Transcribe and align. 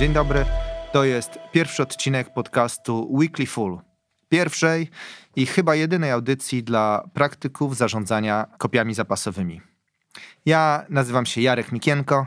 Dzień 0.00 0.12
dobry. 0.12 0.44
To 0.92 1.04
jest 1.04 1.38
pierwszy 1.52 1.82
odcinek 1.82 2.32
podcastu 2.32 3.08
Weekly 3.12 3.46
Full. 3.46 3.78
Pierwszej 4.28 4.88
i 5.36 5.46
chyba 5.46 5.74
jedynej 5.74 6.10
audycji 6.10 6.62
dla 6.62 7.08
praktyków 7.14 7.76
zarządzania 7.76 8.46
kopiami 8.58 8.94
zapasowymi. 8.94 9.60
Ja 10.46 10.86
nazywam 10.88 11.26
się 11.26 11.40
Jarek 11.40 11.72
Mikienko. 11.72 12.26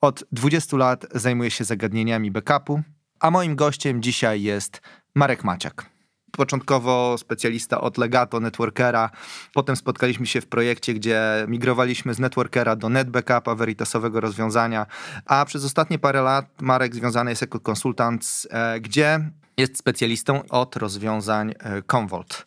Od 0.00 0.24
20 0.32 0.76
lat 0.76 1.06
zajmuję 1.14 1.50
się 1.50 1.64
zagadnieniami 1.64 2.30
backupu, 2.30 2.82
a 3.20 3.30
moim 3.30 3.56
gościem 3.56 4.02
dzisiaj 4.02 4.42
jest 4.42 4.80
Marek 5.14 5.44
Maciak 5.44 5.91
początkowo 6.36 7.18
specjalista 7.18 7.80
od 7.80 7.98
Legato, 7.98 8.40
Networkera. 8.40 9.10
Potem 9.54 9.76
spotkaliśmy 9.76 10.26
się 10.26 10.40
w 10.40 10.46
projekcie, 10.46 10.94
gdzie 10.94 11.44
migrowaliśmy 11.48 12.14
z 12.14 12.18
Networkera 12.18 12.76
do 12.76 12.88
NetBackupa, 12.88 13.54
Veritasowego 13.54 14.20
rozwiązania, 14.20 14.86
a 15.26 15.44
przez 15.44 15.64
ostatnie 15.64 15.98
parę 15.98 16.22
lat 16.22 16.46
Marek 16.60 16.94
związany 16.94 17.30
jest 17.30 17.42
jako 17.42 17.60
konsultant, 17.60 18.42
e, 18.50 18.80
gdzie 18.80 19.30
jest 19.56 19.78
specjalistą 19.78 20.48
od 20.48 20.76
rozwiązań 20.76 21.54
e, 21.58 21.82
Commvault. 21.82 22.46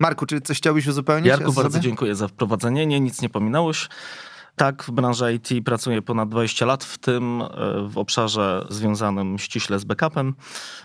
Marku, 0.00 0.26
czy 0.26 0.40
coś 0.40 0.58
chciałbyś 0.58 0.86
uzupełnić? 0.86 1.26
Jarku, 1.26 1.52
bardzo 1.52 1.80
dziękuję 1.80 2.14
za 2.14 2.28
wprowadzenie. 2.28 2.86
Nie, 2.86 3.00
nic 3.00 3.22
nie 3.22 3.28
pominąłeś. 3.28 3.88
Tak, 4.56 4.82
w 4.82 4.90
branży 4.90 5.34
IT 5.34 5.64
pracuję 5.64 6.02
ponad 6.02 6.28
20 6.28 6.66
lat, 6.66 6.84
w 6.84 6.98
tym 6.98 7.42
e, 7.42 7.48
w 7.88 7.98
obszarze 7.98 8.66
związanym 8.70 9.38
ściśle 9.38 9.78
z 9.78 9.84
backupem. 9.84 10.34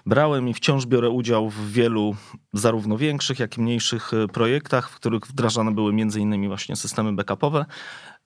Brałem 0.05 0.49
i 0.49 0.53
wciąż 0.53 0.85
biorę 0.85 1.09
udział 1.09 1.49
w 1.49 1.71
wielu 1.71 2.16
zarówno 2.53 2.97
większych, 2.97 3.39
jak 3.39 3.57
i 3.57 3.61
mniejszych 3.61 4.13
e, 4.13 4.27
projektach, 4.27 4.89
w 4.89 4.95
których 4.95 5.27
wdrażane 5.27 5.72
były 5.72 5.91
m.in. 5.91 6.47
właśnie 6.47 6.75
systemy 6.75 7.13
backupowe. 7.13 7.66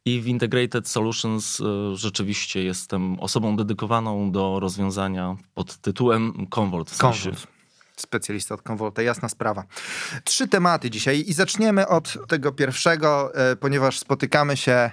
I 0.05 0.21
w 0.21 0.27
Integrated 0.27 0.87
Solutions 0.87 1.61
e, 1.61 1.95
rzeczywiście 1.95 2.63
jestem 2.63 3.19
osobą 3.19 3.55
dedykowaną 3.55 4.31
do 4.31 4.59
rozwiązania 4.59 5.35
pod 5.53 5.77
tytułem 5.77 6.47
Commvault. 6.49 6.89
W 6.89 6.95
sensie 6.95 7.31
specjalista 7.95 8.55
od 8.55 8.61
Convolta, 8.61 9.01
jasna 9.01 9.29
sprawa. 9.29 9.63
Trzy 10.23 10.47
tematy 10.47 10.89
dzisiaj 10.89 11.23
i 11.27 11.33
zaczniemy 11.33 11.87
od 11.87 12.17
tego 12.27 12.51
pierwszego, 12.51 13.31
ponieważ 13.59 13.99
spotykamy 13.99 14.57
się 14.57 14.91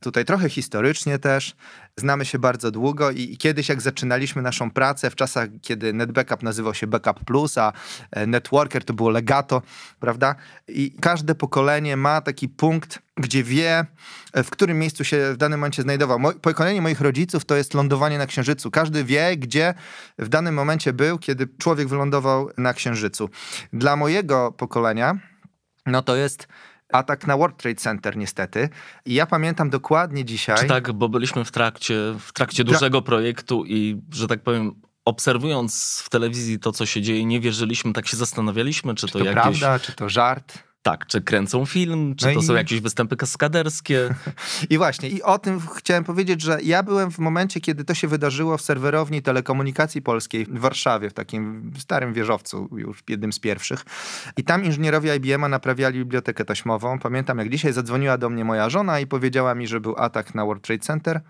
tutaj 0.00 0.24
trochę 0.24 0.48
historycznie 0.48 1.18
też. 1.18 1.56
Znamy 1.96 2.24
się 2.24 2.38
bardzo 2.38 2.70
długo 2.70 3.10
i, 3.10 3.36
kiedyś 3.36 3.68
jak 3.68 3.80
zaczynaliśmy 3.80 4.42
naszą 4.42 4.70
pracę 4.70 5.10
w 5.10 5.14
czasach, 5.16 5.48
kiedy 5.62 5.92
NetBackup 5.92 6.42
nazywał 6.42 6.74
się 6.74 6.86
Backup 6.86 7.24
Plus, 7.24 7.58
a 7.58 7.72
e, 8.10 8.26
Networker 8.26 8.84
to 8.84 8.94
było 8.94 9.10
Legato, 9.10 9.62
prawda? 10.00 10.34
I 10.68 10.96
każde 11.00 11.34
pokolenie 11.34 11.96
ma 11.96 12.20
taki 12.20 12.48
punkt, 12.48 12.98
gdzie 13.16 13.44
wie, 13.44 13.86
e, 14.32 14.42
w 14.44 14.50
którym 14.50 14.78
miejscu 14.78 15.04
się 15.04 15.32
w 15.32 15.36
danym 15.36 15.60
momencie 15.60 15.82
znajdował. 15.82 16.18
pokolenie 16.42 16.82
moich 16.82 17.00
rodziców 17.00 17.44
to 17.44 17.56
jest 17.56 17.74
lądowanie 17.74 18.18
na 18.18 18.26
Księżycu. 18.26 18.70
Każdy 18.70 19.04
wie, 19.04 19.36
gdzie 19.36 19.74
w 20.18 20.28
danym 20.28 20.54
momencie 20.54 20.92
był, 20.92 21.18
kiedy 21.18 21.48
człowiek 21.58 21.88
wylądował 21.88 22.50
na 22.58 22.74
Księżycu. 22.74 23.30
Dla 23.72 23.96
mojego 23.96 24.52
pokolenia, 24.52 25.18
no 25.86 26.02
to 26.02 26.16
jest 26.16 26.48
atak 26.92 27.26
na 27.26 27.36
World 27.36 27.56
Trade 27.56 27.80
Center 27.80 28.16
niestety. 28.16 28.68
I 29.04 29.14
ja 29.14 29.26
pamiętam 29.26 29.70
dokładnie 29.70 30.24
dzisiaj... 30.24 30.58
Czy 30.58 30.66
tak, 30.66 30.92
bo 30.92 31.08
byliśmy 31.08 31.44
w 31.44 31.50
trakcie, 31.50 31.94
w 32.20 32.32
trakcie 32.32 32.64
dużego 32.64 33.02
projektu 33.02 33.64
i, 33.66 34.00
że 34.12 34.28
tak 34.28 34.42
powiem, 34.42 34.74
obserwując 35.04 36.02
w 36.04 36.08
telewizji 36.08 36.58
to, 36.58 36.72
co 36.72 36.86
się 36.86 37.02
dzieje, 37.02 37.24
nie 37.24 37.40
wierzyliśmy, 37.40 37.92
tak 37.92 38.06
się 38.06 38.16
zastanawialiśmy, 38.16 38.94
czy, 38.94 39.06
czy 39.06 39.12
to, 39.12 39.18
to 39.18 39.24
jakieś... 39.24 39.42
prawda, 39.42 39.78
czy 39.78 39.92
to 39.92 40.08
żart. 40.08 40.69
Tak, 40.82 41.06
czy 41.06 41.20
kręcą 41.20 41.66
film, 41.66 42.14
czy 42.16 42.26
no 42.26 42.34
to 42.34 42.40
i... 42.40 42.42
są 42.42 42.54
jakieś 42.54 42.80
występy 42.80 43.16
kaskaderskie. 43.16 44.14
I 44.70 44.78
właśnie, 44.78 45.08
i 45.08 45.22
o 45.22 45.38
tym 45.38 45.60
chciałem 45.76 46.04
powiedzieć, 46.04 46.42
że 46.42 46.58
ja 46.62 46.82
byłem 46.82 47.10
w 47.10 47.18
momencie, 47.18 47.60
kiedy 47.60 47.84
to 47.84 47.94
się 47.94 48.08
wydarzyło 48.08 48.56
w 48.56 48.62
serwerowni 48.62 49.22
telekomunikacji 49.22 50.02
polskiej 50.02 50.46
w 50.46 50.58
Warszawie, 50.58 51.10
w 51.10 51.12
takim 51.12 51.72
starym 51.78 52.12
wieżowcu, 52.12 52.68
już 52.72 53.02
jednym 53.08 53.32
z 53.32 53.38
pierwszych. 53.38 53.84
I 54.36 54.44
tam 54.44 54.64
inżynierowie 54.64 55.16
IBM-a 55.16 55.48
naprawiali 55.48 55.98
bibliotekę 55.98 56.44
taśmową. 56.44 56.98
Pamiętam, 56.98 57.38
jak 57.38 57.48
dzisiaj 57.50 57.72
zadzwoniła 57.72 58.18
do 58.18 58.30
mnie 58.30 58.44
moja 58.44 58.70
żona 58.70 59.00
i 59.00 59.06
powiedziała 59.06 59.54
mi, 59.54 59.66
że 59.66 59.80
był 59.80 59.94
atak 59.98 60.34
na 60.34 60.44
World 60.44 60.62
Trade 60.62 60.82
Center. 60.82 61.20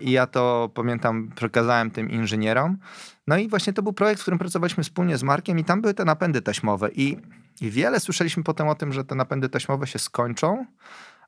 I 0.00 0.10
ja 0.10 0.26
to 0.26 0.70
pamiętam, 0.74 1.30
przekazałem 1.36 1.90
tym 1.90 2.10
inżynierom. 2.10 2.78
No 3.26 3.36
i 3.36 3.48
właśnie 3.48 3.72
to 3.72 3.82
był 3.82 3.92
projekt, 3.92 4.20
w 4.20 4.24
którym 4.24 4.38
pracowaliśmy 4.38 4.84
wspólnie 4.84 5.16
z 5.16 5.22
Markiem, 5.22 5.58
i 5.58 5.64
tam 5.64 5.80
były 5.80 5.94
te 5.94 6.04
napędy 6.04 6.42
taśmowe. 6.42 6.90
I 6.92 7.16
i 7.60 7.70
wiele 7.70 8.00
słyszeliśmy 8.00 8.42
potem 8.42 8.68
o 8.68 8.74
tym, 8.74 8.92
że 8.92 9.04
te 9.04 9.14
napędy 9.14 9.48
taśmowe 9.48 9.86
się 9.86 9.98
skończą, 9.98 10.66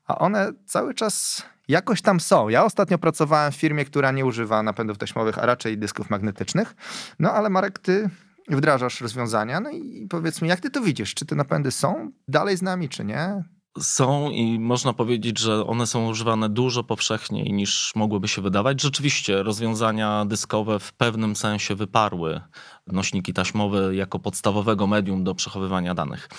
a 0.07 0.17
one 0.17 0.51
cały 0.65 0.93
czas 0.93 1.43
jakoś 1.67 2.01
tam 2.01 2.19
są. 2.19 2.49
Ja 2.49 2.63
ostatnio 2.63 2.97
pracowałem 2.97 3.51
w 3.51 3.55
firmie, 3.55 3.85
która 3.85 4.11
nie 4.11 4.25
używa 4.25 4.63
napędów 4.63 4.97
taśmowych, 4.97 5.37
a 5.37 5.45
raczej 5.45 5.77
dysków 5.77 6.09
magnetycznych. 6.09 6.75
No 7.19 7.33
ale 7.33 7.49
Marek, 7.49 7.79
ty 7.79 8.09
wdrażasz 8.49 9.01
rozwiązania, 9.01 9.59
no 9.59 9.69
i 9.69 10.07
powiedz 10.09 10.41
mi, 10.41 10.49
jak 10.49 10.59
ty 10.59 10.69
to 10.69 10.81
widzisz? 10.81 11.13
Czy 11.13 11.25
te 11.25 11.35
napędy 11.35 11.71
są 11.71 12.11
dalej 12.27 12.57
z 12.57 12.61
nami, 12.61 12.89
czy 12.89 13.05
nie? 13.05 13.43
Są 13.79 14.29
i 14.29 14.59
można 14.59 14.93
powiedzieć, 14.93 15.39
że 15.39 15.65
one 15.65 15.87
są 15.87 16.07
używane 16.07 16.49
dużo 16.49 16.83
powszechniej 16.83 17.53
niż 17.53 17.91
mogłyby 17.95 18.27
się 18.27 18.41
wydawać. 18.41 18.81
Rzeczywiście 18.81 19.43
rozwiązania 19.43 20.25
dyskowe 20.25 20.79
w 20.79 20.93
pewnym 20.93 21.35
sensie 21.35 21.75
wyparły 21.75 22.41
nośniki 22.87 23.33
taśmowe 23.33 23.95
jako 23.95 24.19
podstawowego 24.19 24.87
medium 24.87 25.23
do 25.23 25.35
przechowywania 25.35 25.93
danych. 25.93 26.29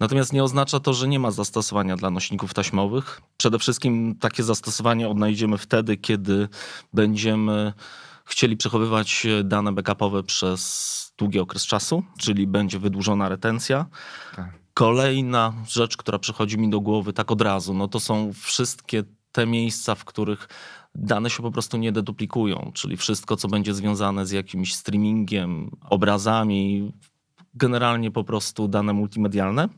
Natomiast 0.00 0.32
nie 0.32 0.44
oznacza 0.44 0.80
to, 0.80 0.94
że 0.94 1.08
nie 1.08 1.18
ma 1.18 1.30
zastosowania 1.30 1.96
dla 1.96 2.10
nośników 2.10 2.54
taśmowych. 2.54 3.22
Przede 3.36 3.58
wszystkim 3.58 4.16
takie 4.20 4.42
zastosowanie 4.42 5.08
odnajdziemy 5.08 5.58
wtedy, 5.58 5.96
kiedy 5.96 6.48
będziemy 6.92 7.72
chcieli 8.24 8.56
przechowywać 8.56 9.26
dane 9.44 9.72
backupowe 9.72 10.22
przez 10.22 11.12
długi 11.18 11.38
okres 11.38 11.66
czasu, 11.66 12.02
czyli 12.18 12.46
będzie 12.46 12.78
wydłużona 12.78 13.28
retencja. 13.28 13.86
Tak. 14.36 14.60
Kolejna 14.80 15.54
rzecz, 15.68 15.96
która 15.96 16.18
przychodzi 16.18 16.58
mi 16.58 16.70
do 16.70 16.80
głowy 16.80 17.12
tak 17.12 17.30
od 17.30 17.40
razu, 17.40 17.74
no 17.74 17.88
to 17.88 18.00
są 18.00 18.32
wszystkie 18.32 19.02
te 19.32 19.46
miejsca, 19.46 19.94
w 19.94 20.04
których 20.04 20.48
dane 20.94 21.30
się 21.30 21.42
po 21.42 21.50
prostu 21.50 21.76
nie 21.76 21.92
deduplikują, 21.92 22.70
czyli 22.74 22.96
wszystko, 22.96 23.36
co 23.36 23.48
będzie 23.48 23.74
związane 23.74 24.26
z 24.26 24.30
jakimś 24.30 24.74
streamingiem, 24.74 25.70
obrazami, 25.90 26.92
generalnie 27.54 28.10
po 28.10 28.24
prostu 28.24 28.68
dane 28.68 28.92
multimedialne. 28.92 29.68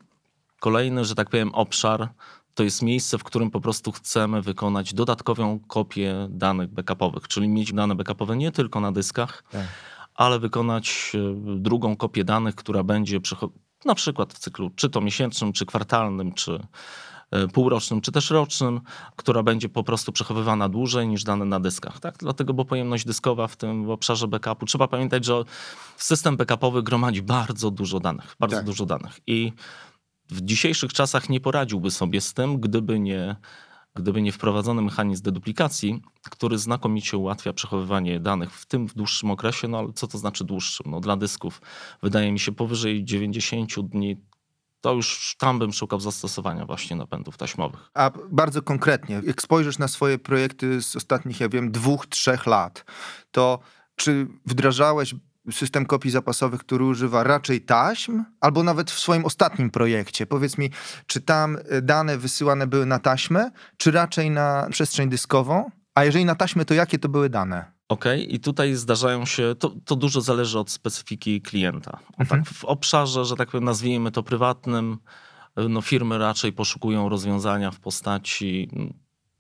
Kolejny, 0.60 1.04
że 1.04 1.14
tak 1.14 1.30
powiem, 1.30 1.54
obszar 1.54 2.08
to 2.54 2.62
jest 2.62 2.82
miejsce, 2.82 3.18
w 3.18 3.24
którym 3.24 3.50
po 3.50 3.60
prostu 3.60 3.92
chcemy 3.92 4.42
wykonać 4.42 4.94
dodatkową 4.94 5.60
kopię 5.60 6.28
danych 6.30 6.70
backupowych, 6.70 7.28
czyli 7.28 7.48
mieć 7.48 7.72
dane 7.72 7.94
backupowe 7.94 8.36
nie 8.36 8.52
tylko 8.52 8.80
na 8.80 8.92
dyskach, 8.92 9.44
tak. 9.50 9.66
ale 10.14 10.38
wykonać 10.38 11.12
e, 11.14 11.34
drugą 11.56 11.96
kopię 11.96 12.24
danych, 12.24 12.54
która 12.54 12.82
będzie 12.82 13.20
na 13.84 13.94
przykład 13.94 14.32
w 14.34 14.38
cyklu 14.38 14.70
czy 14.76 14.91
to 14.91 15.00
miesięcznym, 15.00 15.53
czy 15.53 15.66
kwartalnym, 15.66 16.32
czy 16.32 16.60
e, 17.31 17.48
półrocznym, 17.48 18.00
czy 18.00 18.12
też 18.12 18.31
rocznym, 18.31 18.81
która 19.16 19.43
będzie 19.43 19.69
po 19.69 19.84
prostu 19.84 20.12
przechowywana 20.12 20.69
dłużej 20.69 21.09
niż 21.09 21.25
dane 21.25 21.44
na 21.44 21.60
dyskach. 21.60 22.00
Tak? 22.00 22.15
Dlatego, 22.19 22.54
bo 22.54 22.65
pojemność 22.65 23.04
dyskowa 23.04 23.48
w 23.48 23.56
tym 23.56 23.84
w 23.84 23.91
obszarze 23.91 24.28
backupu, 24.28 24.66
trzeba 24.66 24.88
pamiętać, 24.88 25.25
że 25.25 25.42
system 25.97 26.37
backupowy 26.37 26.82
gromadzi 26.82 27.22
bardzo 27.22 27.71
dużo 27.71 28.00
danych, 28.00 28.37
bardzo 28.38 28.56
tak. 28.56 28.66
dużo 28.66 28.87
danych 28.87 29.21
i 29.26 29.53
w 30.31 30.41
dzisiejszych 30.41 30.92
czasach 30.92 31.28
nie 31.28 31.41
poradziłby 31.41 31.91
sobie 31.91 32.21
z 32.21 32.34
tym, 32.34 32.60
gdyby 32.60 33.00
nie 33.00 33.37
gdyby 33.94 34.22
nie 34.22 34.32
wprowadzony 34.32 34.82
mechanizm 34.82 35.22
deduplikacji, 35.22 36.03
który 36.30 36.58
znakomicie 36.58 37.16
ułatwia 37.16 37.53
przechowywanie 37.53 38.20
danych, 38.20 38.54
w 38.54 38.66
tym 38.66 38.88
w 38.88 38.94
dłuższym 38.94 39.30
okresie, 39.30 39.69
no 39.69 39.78
ale 39.78 39.92
co 39.92 40.06
to 40.06 40.19
znaczy 40.19 40.44
dłuższym? 40.44 40.91
No 40.91 41.00
dla 41.00 41.16
dysków 41.16 41.60
wydaje 42.03 42.32
mi 42.32 42.38
się 42.38 42.53
powyżej 42.53 43.04
90 43.04 43.80
dni 43.80 44.16
to 44.83 44.92
już 44.92 45.36
tam 45.39 45.59
bym 45.59 45.72
szukał 45.72 46.00
zastosowania 46.00 46.66
właśnie 46.66 46.97
napędów 46.97 47.36
taśmowych. 47.36 47.91
A 47.94 48.10
bardzo 48.30 48.62
konkretnie, 48.62 49.21
jak 49.24 49.42
spojrzysz 49.42 49.78
na 49.78 49.89
swoje 49.89 50.18
projekty 50.18 50.83
z 50.83 50.97
ostatnich, 50.97 51.41
ja 51.41 51.48
wiem, 51.48 51.72
dwóch, 51.72 52.06
trzech 52.06 52.47
lat, 52.47 52.84
to 53.30 53.59
czy 53.97 54.27
wdrażałeś 54.47 55.15
system 55.50 55.86
kopii 55.86 56.10
zapasowych, 56.10 56.60
który 56.60 56.84
używa 56.84 57.22
raczej 57.22 57.60
taśm, 57.60 58.24
albo 58.41 58.62
nawet 58.62 58.91
w 58.91 58.98
swoim 58.98 59.24
ostatnim 59.24 59.71
projekcie. 59.71 60.27
Powiedz 60.27 60.59
mi, 60.59 60.71
czy 61.06 61.21
tam 61.21 61.56
y, 61.56 61.83
dane 61.83 62.18
wysyłane 62.18 62.66
były 62.66 62.86
na 62.86 62.98
taśmę, 62.98 63.50
czy 63.77 63.91
raczej 63.91 64.30
na 64.30 64.68
przestrzeń 64.71 65.09
dyskową? 65.09 65.71
A 65.94 66.04
jeżeli 66.04 66.24
na 66.24 66.34
taśmę, 66.34 66.65
to 66.65 66.74
jakie 66.74 66.98
to 66.98 67.09
były 67.09 67.30
dane? 67.30 67.72
Okej, 67.89 68.22
okay. 68.22 68.34
i 68.34 68.41
tutaj 68.41 68.74
zdarzają 68.74 69.27
się, 69.27 69.54
to, 69.59 69.74
to 69.84 69.97
dużo 69.97 70.21
zależy 70.21 70.59
od 70.59 70.71
specyfiki 70.71 71.42
klienta. 71.42 71.98
Mhm. 72.18 72.44
Tak, 72.44 72.54
w 72.54 72.65
obszarze, 72.65 73.24
że 73.24 73.36
tak 73.36 73.50
powiem, 73.50 73.65
nazwijmy 73.65 74.10
to 74.10 74.22
prywatnym, 74.22 74.98
no 75.56 75.83
firmy 75.83 76.18
raczej 76.18 76.53
poszukują 76.53 77.09
rozwiązania 77.09 77.71
w 77.71 77.80
postaci, 77.80 78.71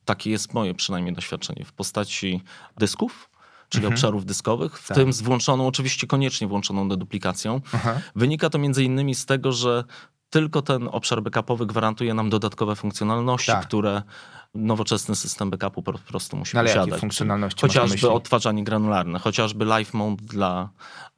takie 0.04 0.30
jest 0.30 0.54
moje 0.54 0.74
przynajmniej 0.74 1.14
doświadczenie, 1.14 1.64
w 1.64 1.72
postaci 1.72 2.42
dysków, 2.78 3.30
czyli 3.72 3.84
mhm. 3.84 3.94
obszarów 3.94 4.24
dyskowych, 4.24 4.78
w 4.78 4.88
tak. 4.88 4.96
tym 4.96 5.12
z 5.12 5.22
włączoną, 5.22 5.66
oczywiście 5.66 6.06
koniecznie 6.06 6.46
włączoną 6.46 6.88
deduplikacją. 6.88 7.60
Aha. 7.72 8.00
Wynika 8.16 8.50
to 8.50 8.58
między 8.58 8.84
innymi 8.84 9.14
z 9.14 9.26
tego, 9.26 9.52
że 9.52 9.84
tylko 10.30 10.62
ten 10.62 10.88
obszar 10.92 11.22
backupowy 11.22 11.66
gwarantuje 11.66 12.14
nam 12.14 12.30
dodatkowe 12.30 12.76
funkcjonalności, 12.76 13.52
tak. 13.52 13.66
które 13.66 14.02
nowoczesny 14.54 15.14
system 15.14 15.50
backupu 15.50 15.82
po 15.82 15.92
prostu 15.92 16.36
musi 16.36 16.56
Ale 16.58 16.68
posiadać. 16.68 16.88
jakie 16.88 17.00
funkcjonalności 17.00 17.60
Chociażby 17.60 18.10
odtwarzanie 18.10 18.64
granularne, 18.64 19.18
chociażby 19.18 19.64
live 19.64 19.94
mode 19.94 20.22
dla 20.24 20.68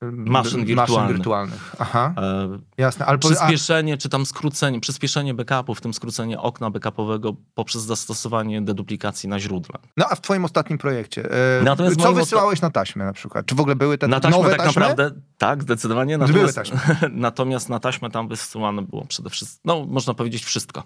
maszyn 0.00 0.30
Maszyn 0.30 0.64
wirtualnych. 0.64 1.16
wirtualnych. 1.16 1.74
Aha, 1.78 2.14
e, 2.16 2.58
jasne. 2.78 3.06
Ale 3.06 3.18
powie- 3.18 3.34
a, 3.34 3.38
przyspieszenie, 3.38 3.98
czy 3.98 4.08
tam 4.08 4.26
skrócenie, 4.26 4.80
przyspieszenie 4.80 5.34
backupu, 5.34 5.74
w 5.74 5.80
tym 5.80 5.94
skrócenie 5.94 6.40
okna 6.40 6.70
backupowego 6.70 7.34
poprzez 7.54 7.82
zastosowanie 7.82 8.62
deduplikacji 8.62 9.28
na 9.28 9.40
źródle. 9.40 9.78
no 9.96 10.06
a 10.10 10.14
w 10.14 10.20
twoim 10.20 10.44
ostatnim 10.44 10.78
projekcie, 10.78 11.30
e, 11.60 11.62
Natomiast 11.64 12.00
co 12.00 12.12
wysyłałeś 12.12 12.60
na 12.60 12.70
taśmę 12.70 13.04
na 13.04 13.12
przykład? 13.12 13.46
Czy 13.46 13.54
w 13.54 13.60
ogóle 13.60 13.76
były 13.76 13.98
te 13.98 14.08
Na 14.08 14.20
taśmę 14.20 14.36
nowe 14.38 14.50
tak 14.50 14.58
taśmy? 14.58 14.80
naprawdę, 14.82 15.10
tak, 15.38 15.62
zdecydowanie. 15.62 16.18
Były 16.18 16.28
Natomiast, 16.28 16.54
taśmy. 16.56 16.78
natomiast 17.12 17.68
na 17.68 17.78
taśmę 17.80 18.10
tam 18.10 18.28
wysyłane 18.28 18.82
było 18.82 19.04
przede 19.06 19.30
wszystkim, 19.30 19.60
no 19.64 19.86
można 19.88 20.14
powiedzieć 20.14 20.44
wszystko. 20.44 20.82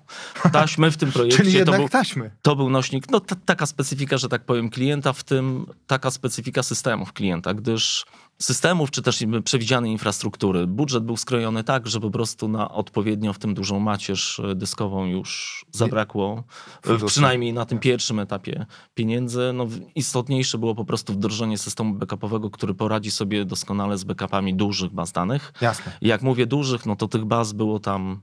Taśmy 0.52 0.90
w 0.90 0.96
tym 0.96 1.12
projekcie 1.18 1.36
Czyli 1.38 1.52
to, 1.52 1.58
jednak 1.58 1.80
był, 1.80 1.88
taśmy. 1.88 2.30
To 2.42 2.56
był 2.56 2.70
nośnik, 2.70 3.10
no 3.10 3.20
ta, 3.20 3.36
taka 3.44 3.66
specyfika, 3.66 4.18
że 4.18 4.28
tak 4.28 4.44
powiem, 4.44 4.70
klienta, 4.70 5.12
w 5.12 5.24
tym 5.24 5.66
taka 5.86 6.10
specyfika 6.10 6.62
systemów 6.62 7.12
klienta, 7.12 7.54
gdyż 7.54 8.06
systemów, 8.38 8.90
czy 8.90 9.02
też 9.02 9.24
przewidzianej 9.44 9.92
infrastruktury. 9.92 10.66
Budżet 10.66 11.04
był 11.04 11.16
skrojony 11.16 11.64
tak, 11.64 11.86
że 11.86 12.00
po 12.00 12.10
prostu 12.10 12.48
na 12.48 12.70
odpowiednio 12.70 13.32
w 13.32 13.38
tym 13.38 13.54
dużą 13.54 13.80
macierz 13.80 14.40
e, 14.40 14.54
dyskową 14.54 15.06
już 15.06 15.64
zabrakło, 15.72 16.44
e, 16.86 17.06
przynajmniej 17.06 17.52
na 17.52 17.66
tym 17.66 17.78
pierwszym 17.78 18.18
etapie 18.18 18.66
pieniędzy. 18.94 19.50
No, 19.54 19.66
istotniejsze 19.94 20.58
było 20.58 20.74
po 20.74 20.84
prostu 20.84 21.12
wdrożenie 21.12 21.58
systemu 21.58 21.94
backupowego, 21.94 22.50
który 22.50 22.74
poradzi 22.74 23.10
sobie 23.10 23.44
doskonale 23.44 23.98
z 23.98 24.04
backupami 24.04 24.54
dużych 24.54 24.92
baz 24.92 25.12
danych. 25.12 25.52
Jasne. 25.60 25.92
I 26.00 26.08
Jak 26.08 26.22
mówię 26.22 26.46
dużych, 26.46 26.86
no 26.86 26.96
to 26.96 27.08
tych 27.08 27.24
baz 27.24 27.52
było 27.52 27.80
tam 27.80 28.20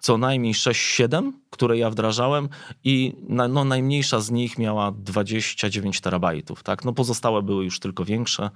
co 0.00 0.18
najmniej 0.18 0.54
6-7, 0.54 1.32
które 1.50 1.78
ja 1.78 1.90
wdrażałem 1.90 2.48
i 2.84 3.16
na, 3.28 3.48
no, 3.48 3.64
najmniejsza 3.64 4.20
z 4.20 4.30
nich 4.30 4.58
miała 4.58 4.92
29 4.92 6.00
terabajtów. 6.00 6.62
Tak? 6.62 6.84
No, 6.84 6.92
pozostałe 6.92 7.42
były 7.42 7.64
już 7.64 7.80
tylko 7.80 8.04
większe. 8.04 8.50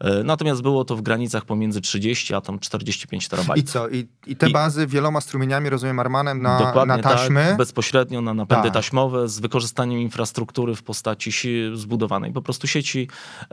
E, 0.00 0.24
Natomiast 0.24 0.62
było 0.62 0.84
to 0.84 0.96
w 0.96 1.02
granicach 1.02 1.44
pomiędzy 1.44 1.80
30 1.80 2.34
a 2.34 2.40
tam 2.40 2.58
45 2.58 3.26
I 3.26 3.28
terabajtów. 3.28 3.70
co? 3.72 3.88
I, 3.88 4.08
i 4.26 4.36
te 4.36 4.48
I- 4.50 4.52
bazy 4.52 4.86
wieloma 4.86 5.20
strumieniami, 5.20 5.70
rozumiem, 5.70 5.98
Armanem 6.00 6.42
na, 6.42 6.84
na 6.86 6.98
taśmy. 6.98 7.44
tak, 7.44 7.56
bezpośrednio 7.56 8.20
na 8.20 8.34
napędy 8.34 8.64
Tak. 8.64 8.74
taśmowe 8.74 9.28
z 9.28 9.40
wykorzystaniem 9.40 10.00
infrastruktury 10.00 10.74
w 10.74 10.82
postaci 10.82 11.32
zbudowanej 11.74 12.32
po 12.32 12.42
prostu 12.42 12.66
sieci 12.66 13.08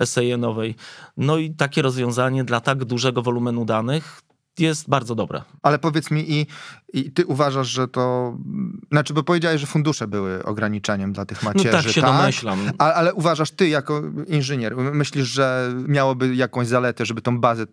SAN-owej. 0.05 0.75
No 1.17 1.37
i 1.37 1.51
takie 1.51 1.81
rozwiązanie 1.81 2.43
dla 2.43 2.59
tak 2.61 2.85
dużego 2.85 3.21
wolumenu 3.21 3.65
danych 3.65 4.21
jest 4.59 4.89
bardzo 4.89 5.15
dobre. 5.15 5.41
Ale 5.61 5.79
powiedz 5.79 6.11
mi, 6.11 6.31
i, 6.31 6.47
i 6.93 7.11
ty 7.11 7.25
uważasz, 7.25 7.67
że 7.67 7.87
to. 7.87 8.37
Znaczy, 8.91 9.13
bo 9.13 9.23
powiedziałeś, 9.23 9.61
że 9.61 9.67
fundusze 9.67 10.07
były 10.07 10.43
ograniczeniem 10.43 11.13
dla 11.13 11.25
tych 11.25 11.43
No 11.43 11.49
macierzy. 11.49 11.71
tak 11.71 11.87
się 11.87 12.01
domyślam. 12.01 12.59
A, 12.77 12.93
ale 12.93 13.13
uważasz 13.13 13.51
ty 13.51 13.67
jako 13.67 14.01
inżynier, 14.27 14.77
myślisz, 14.77 15.27
że 15.27 15.73
miałoby 15.87 16.35
jakąś 16.35 16.67
zaletę, 16.67 17.05
żeby 17.05 17.21
tą 17.21 17.39
bazę 17.39 17.65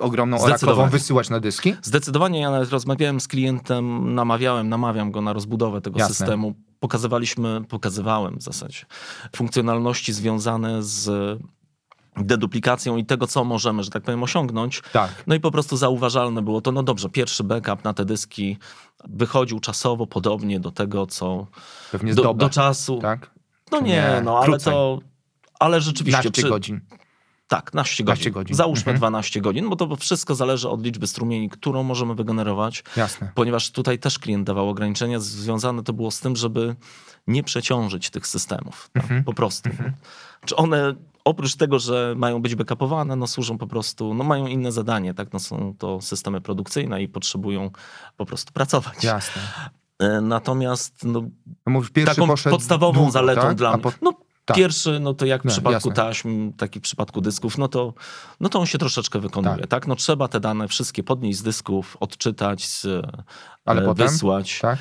ogromną 0.00 0.38
orakową 0.38 0.88
wysyłać 0.88 1.30
na 1.30 1.40
dyski? 1.40 1.74
Zdecydowanie 1.82 2.40
ja 2.40 2.50
nawet 2.50 2.70
rozmawiałem 2.70 3.20
z 3.20 3.28
klientem, 3.28 4.14
namawiałem, 4.14 4.68
namawiam 4.68 5.10
go 5.10 5.20
na 5.20 5.32
rozbudowę 5.32 5.80
tego 5.80 5.98
Jasne. 5.98 6.14
systemu. 6.14 6.54
Pokazywaliśmy, 6.80 7.64
pokazywałem 7.68 8.38
w 8.38 8.42
zasadzie 8.42 8.86
funkcjonalności 9.36 10.12
związane 10.12 10.82
z 10.82 11.10
deduplikacją 12.16 12.96
i 12.96 13.04
tego, 13.04 13.26
co 13.26 13.44
możemy, 13.44 13.82
że 13.84 13.90
tak 13.90 14.02
powiem, 14.02 14.22
osiągnąć. 14.22 14.82
Tak. 14.92 15.24
No 15.26 15.34
i 15.34 15.40
po 15.40 15.50
prostu 15.50 15.76
zauważalne 15.76 16.42
było 16.42 16.60
to, 16.60 16.72
no 16.72 16.82
dobrze, 16.82 17.08
pierwszy 17.08 17.44
backup 17.44 17.84
na 17.84 17.94
te 17.94 18.04
dyski 18.04 18.56
wychodził 19.04 19.60
czasowo 19.60 20.06
podobnie 20.06 20.60
do 20.60 20.70
tego, 20.70 21.06
co 21.06 21.46
Pewnie 21.92 22.14
do, 22.14 22.34
do 22.34 22.50
czasu. 22.50 22.98
tak? 22.98 23.30
No 23.72 23.80
nie, 23.80 23.88
nie? 23.88 24.20
no 24.24 24.36
ale 24.38 24.46
Krócej. 24.46 24.72
to... 24.72 24.98
Ale 25.60 25.80
rzeczywiście... 25.80 26.22
15 26.22 26.42
przy- 26.42 26.48
godzin. 26.50 26.80
Tak, 27.48 27.70
12 27.70 28.04
12 28.04 28.22
godzin. 28.24 28.32
godzin. 28.32 28.56
Załóżmy 28.56 28.80
Mhm. 28.92 28.96
12 28.98 29.40
godzin, 29.40 29.68
bo 29.70 29.76
to 29.76 29.96
wszystko 29.96 30.34
zależy 30.34 30.68
od 30.68 30.84
liczby 30.84 31.06
strumieni, 31.06 31.48
którą 31.50 31.82
możemy 31.82 32.14
wygenerować 32.14 32.84
Jasne. 32.96 33.32
ponieważ 33.34 33.70
tutaj 33.70 33.98
też 33.98 34.18
klient 34.18 34.46
dawał 34.46 34.68
ograniczenia, 34.68 35.20
związane 35.20 35.82
to 35.82 35.92
było 35.92 36.10
z 36.10 36.20
tym, 36.20 36.36
żeby 36.36 36.76
nie 37.26 37.42
przeciążyć 37.42 38.10
tych 38.10 38.26
systemów. 38.26 38.90
tak, 38.92 39.02
Mhm. 39.02 39.24
Po 39.24 39.32
prostu. 39.34 39.70
Czy 40.46 40.56
one 40.56 40.94
oprócz 41.26 41.56
tego, 41.56 41.78
że 41.78 42.14
mają 42.16 42.42
być 42.42 42.54
backupowane, 42.54 43.16
no 43.16 43.26
służą 43.26 43.58
po 43.58 43.66
prostu, 43.66 44.14
no 44.14 44.24
mają 44.24 44.46
inne 44.46 44.72
zadanie, 44.72 45.14
tak? 45.14 45.32
No 45.32 45.38
są 45.38 45.74
to 45.78 46.00
systemy 46.00 46.40
produkcyjne 46.40 47.02
i 47.02 47.08
potrzebują 47.08 47.70
po 48.16 48.26
prostu 48.26 48.52
pracować. 48.52 49.04
Jasne. 49.04 49.42
E, 49.98 50.20
Natomiast 50.20 51.04
no, 51.04 51.20
No 51.66 51.72
mówisz, 51.72 51.90
taką 52.06 52.26
podstawową 52.50 52.92
długo, 52.92 53.10
zaletą 53.10 53.40
tak? 53.40 53.54
dla 53.56 53.72
mnie. 53.72 53.82
po- 53.82 53.92
No, 54.02 54.12
tak. 54.44 54.56
Pierwszy, 54.56 55.00
no 55.00 55.14
to 55.14 55.26
jak 55.26 55.42
w 55.42 55.44
No, 55.44 55.50
przypadku 55.50 55.88
jasne. 55.88 56.04
taśm, 56.04 56.52
tak 56.52 56.76
i 56.76 56.78
w 56.78 56.82
przypadku 56.82 57.20
dysków, 57.20 57.58
no 57.58 57.68
to, 57.68 57.94
no 58.40 58.48
to 58.48 58.60
on 58.60 58.66
się 58.66 58.78
troszeczkę 58.78 59.18
wykonuje, 59.20 59.56
Tak. 59.56 59.66
tak. 59.66 59.86
No 59.86 59.96
trzeba 59.96 60.28
te 60.28 60.40
dane 60.40 60.68
wszystkie 60.68 61.02
podnieść 61.02 61.38
z 61.38 61.42
dysków, 61.42 61.96
odczytać, 62.00 62.66
z, 62.66 62.86
Ale 63.64 63.82
e, 63.82 63.84
potem? 63.84 64.08
wysłać. 64.08 64.58
Tak? 64.62 64.78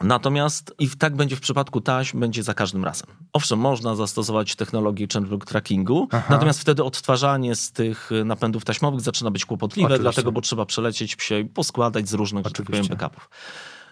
Natomiast 0.00 0.74
i 0.78 0.88
tak 0.90 1.16
będzie 1.16 1.36
w 1.36 1.40
przypadku 1.40 1.80
taśm, 1.80 2.20
będzie 2.20 2.42
za 2.42 2.54
każdym 2.54 2.84
razem. 2.84 3.06
Owszem, 3.32 3.58
można 3.58 3.94
zastosować 3.94 4.56
technologię 4.56 5.06
changeblock 5.12 5.46
trackingu, 5.46 6.08
Aha. 6.10 6.26
natomiast 6.30 6.60
wtedy 6.60 6.84
odtwarzanie 6.84 7.54
z 7.54 7.72
tych 7.72 8.12
y, 8.12 8.24
napędów 8.24 8.64
taśmowych 8.64 9.00
zaczyna 9.00 9.30
być 9.30 9.44
kłopotliwe, 9.44 9.86
Oczywiście. 9.86 10.02
dlatego, 10.02 10.32
bo 10.32 10.40
trzeba 10.40 10.66
przelecieć 10.66 11.16
się 11.18 11.38
i 11.40 11.44
poskładać 11.44 12.08
z 12.08 12.14
różnych, 12.14 12.44
że 12.44 12.50
tak 12.50 12.66
powiem, 12.66 12.80
Oczywiście. 12.80 12.96
backupów. 12.96 13.30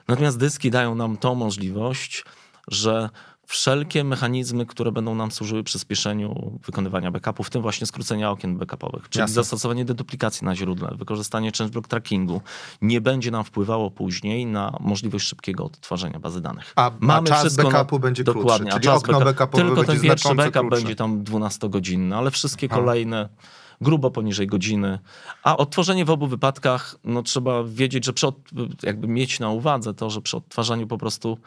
Natomiast 0.08 0.38
dyski 0.38 0.70
dają 0.70 0.94
nam 0.94 1.16
tą 1.16 1.34
możliwość, 1.34 2.24
że 2.68 3.10
wszelkie 3.46 4.04
mechanizmy, 4.04 4.66
które 4.66 4.92
będą 4.92 5.14
nam 5.14 5.30
służyły 5.30 5.62
przyspieszeniu 5.64 6.58
wykonywania 6.66 7.10
backupów, 7.10 7.46
w 7.46 7.50
tym 7.50 7.62
właśnie 7.62 7.86
skrócenia 7.86 8.30
okien 8.30 8.56
backupowych, 8.58 9.08
czyli 9.08 9.20
Jasne. 9.20 9.34
zastosowanie 9.34 9.84
deduplikacji 9.84 10.44
na 10.44 10.56
źródle, 10.56 10.90
wykorzystanie 10.98 11.50
changeblock 11.58 11.88
trackingu, 11.88 12.40
nie 12.82 13.00
będzie 13.00 13.30
nam 13.30 13.44
wpływało 13.44 13.90
później 13.90 14.46
na 14.46 14.76
możliwość 14.80 15.26
szybkiego 15.26 15.64
odtwarzania 15.64 16.18
bazy 16.20 16.40
danych. 16.40 16.72
A, 16.76 16.90
a 17.08 17.22
czas 17.22 17.56
backupu 17.56 17.98
będzie 17.98 18.24
dokładnie, 18.24 18.50
krótszy, 18.70 18.72
czyli 18.72 18.84
czas 18.84 18.98
okno 18.98 19.20
backup- 19.20 19.24
backupowe 19.24 19.64
Tylko 19.64 19.84
ten 19.84 20.00
pierwszy 20.00 20.34
backup 20.34 20.52
krótsze. 20.52 20.76
będzie 20.76 20.96
tam 20.96 21.22
12-godzinny, 21.24 22.16
ale 22.16 22.30
wszystkie 22.30 22.68
Aha. 22.70 22.76
kolejne 22.80 23.28
grubo 23.80 24.10
poniżej 24.10 24.46
godziny. 24.46 24.98
A 25.42 25.56
odtworzenie 25.56 26.04
w 26.04 26.10
obu 26.10 26.26
wypadkach, 26.26 26.96
no 27.04 27.22
trzeba 27.22 27.64
wiedzieć, 27.64 28.04
że 28.04 28.12
przy, 28.12 28.26
od- 28.26 28.40
jakby 28.82 29.08
mieć 29.08 29.40
na 29.40 29.50
uwadze 29.50 29.94
to, 29.94 30.10
że 30.10 30.20
przy 30.22 30.36
odtwarzaniu 30.36 30.86
po 30.86 30.98
prostu 30.98 31.38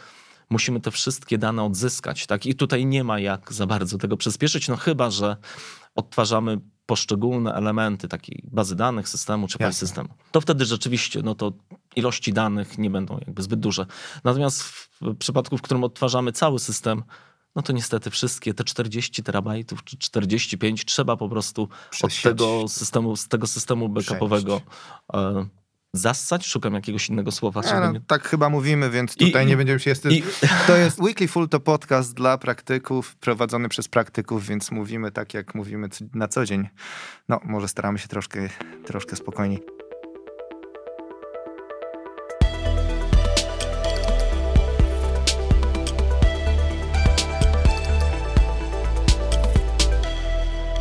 musimy 0.50 0.82
te 0.82 0.92
wszystkie 0.92 1.38
dane 1.38 1.64
odzyskać, 1.64 2.28
tak? 2.28 2.46
I 2.46 2.56
tutaj 2.56 2.86
nie 2.86 3.04
ma 3.04 3.20
jak 3.20 3.54
za 3.54 3.68
bardzo 3.68 3.98
tego 3.98 4.18
przyspieszyć, 4.18 4.68
no 4.68 4.78
chyba, 4.78 5.12
że 5.12 5.38
odtwarzamy 5.96 6.60
poszczególne 6.86 7.54
elementy 7.54 8.08
takiej 8.08 8.44
bazy 8.44 8.76
danych, 8.76 9.10
systemu 9.10 9.48
czy 9.48 9.58
Jasne. 9.60 9.88
systemu. 9.88 10.10
To 10.32 10.42
wtedy 10.42 10.66
rzeczywiście, 10.66 11.22
no 11.22 11.36
to 11.36 11.54
ilości 11.96 12.34
danych 12.34 12.78
nie 12.78 12.90
będą 12.90 13.18
jakby 13.20 13.44
zbyt 13.44 13.60
duże. 13.60 13.86
Natomiast 14.24 14.64
w 14.64 14.90
przypadku, 15.20 15.58
w 15.58 15.62
którym 15.62 15.84
odtwarzamy 15.84 16.32
cały 16.32 16.60
system, 16.60 17.04
no 17.56 17.62
to 17.62 17.74
niestety 17.74 18.10
wszystkie 18.10 18.54
te 18.54 18.64
40 18.64 19.24
terabajtów 19.24 19.84
czy 19.84 19.98
45 19.98 20.86
trzeba 20.86 21.18
po 21.18 21.30
prostu 21.30 21.70
od 22.04 22.22
tego 22.22 22.68
systemu, 22.68 23.16
z 23.16 23.28
tego 23.28 23.48
systemu 23.48 23.90
backupowego 23.90 24.62
e, 25.14 25.46
zassać. 25.94 26.46
Szukam 26.48 26.74
jakiegoś 26.74 27.10
innego 27.10 27.32
słowa. 27.32 27.62
Nie, 27.62 27.74
no, 27.74 27.92
nie... 27.92 28.02
tak 28.08 28.24
chyba 28.28 28.50
mówimy, 28.50 28.90
więc 28.90 29.16
tutaj 29.16 29.46
i- 29.46 29.48
nie 29.48 29.58
będziemy 29.58 29.80
się... 29.80 29.92
I, 30.10 30.24
To 30.68 30.78
jest 30.78 31.00
Weekly 31.00 31.28
Full 31.28 31.50
to 31.50 31.60
podcast 31.60 32.14
dla 32.14 32.38
praktyków, 32.38 33.16
prowadzony 33.16 33.70
przez 33.70 33.88
praktyków, 33.88 34.46
więc 34.48 34.72
mówimy 34.72 35.12
tak, 35.12 35.34
jak 35.34 35.56
mówimy 35.56 35.88
na 36.14 36.28
co 36.28 36.46
dzień. 36.46 36.68
No, 37.30 37.40
może 37.44 37.68
staramy 37.68 38.00
się 38.00 38.08
troszkę, 38.08 38.50
troszkę 38.86 39.16
spokojniej. 39.16 39.60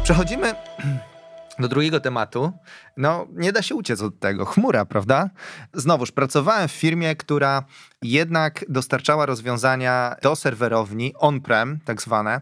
Przechodzimy 0.02 0.54
do 1.58 1.68
drugiego 1.68 2.00
tematu. 2.00 2.52
No, 2.96 3.26
nie 3.32 3.52
da 3.52 3.62
się 3.62 3.74
uciec 3.74 4.02
od 4.02 4.18
tego. 4.18 4.44
Chmura, 4.44 4.84
prawda? 4.84 5.30
Znowuż, 5.74 6.12
pracowałem 6.12 6.68
w 6.68 6.72
firmie, 6.72 7.16
która 7.16 7.64
jednak 8.02 8.64
dostarczała 8.68 9.26
rozwiązania 9.26 10.16
do 10.22 10.36
serwerowni 10.36 11.14
on-prem, 11.18 11.78
tak 11.84 12.02
zwane, 12.02 12.40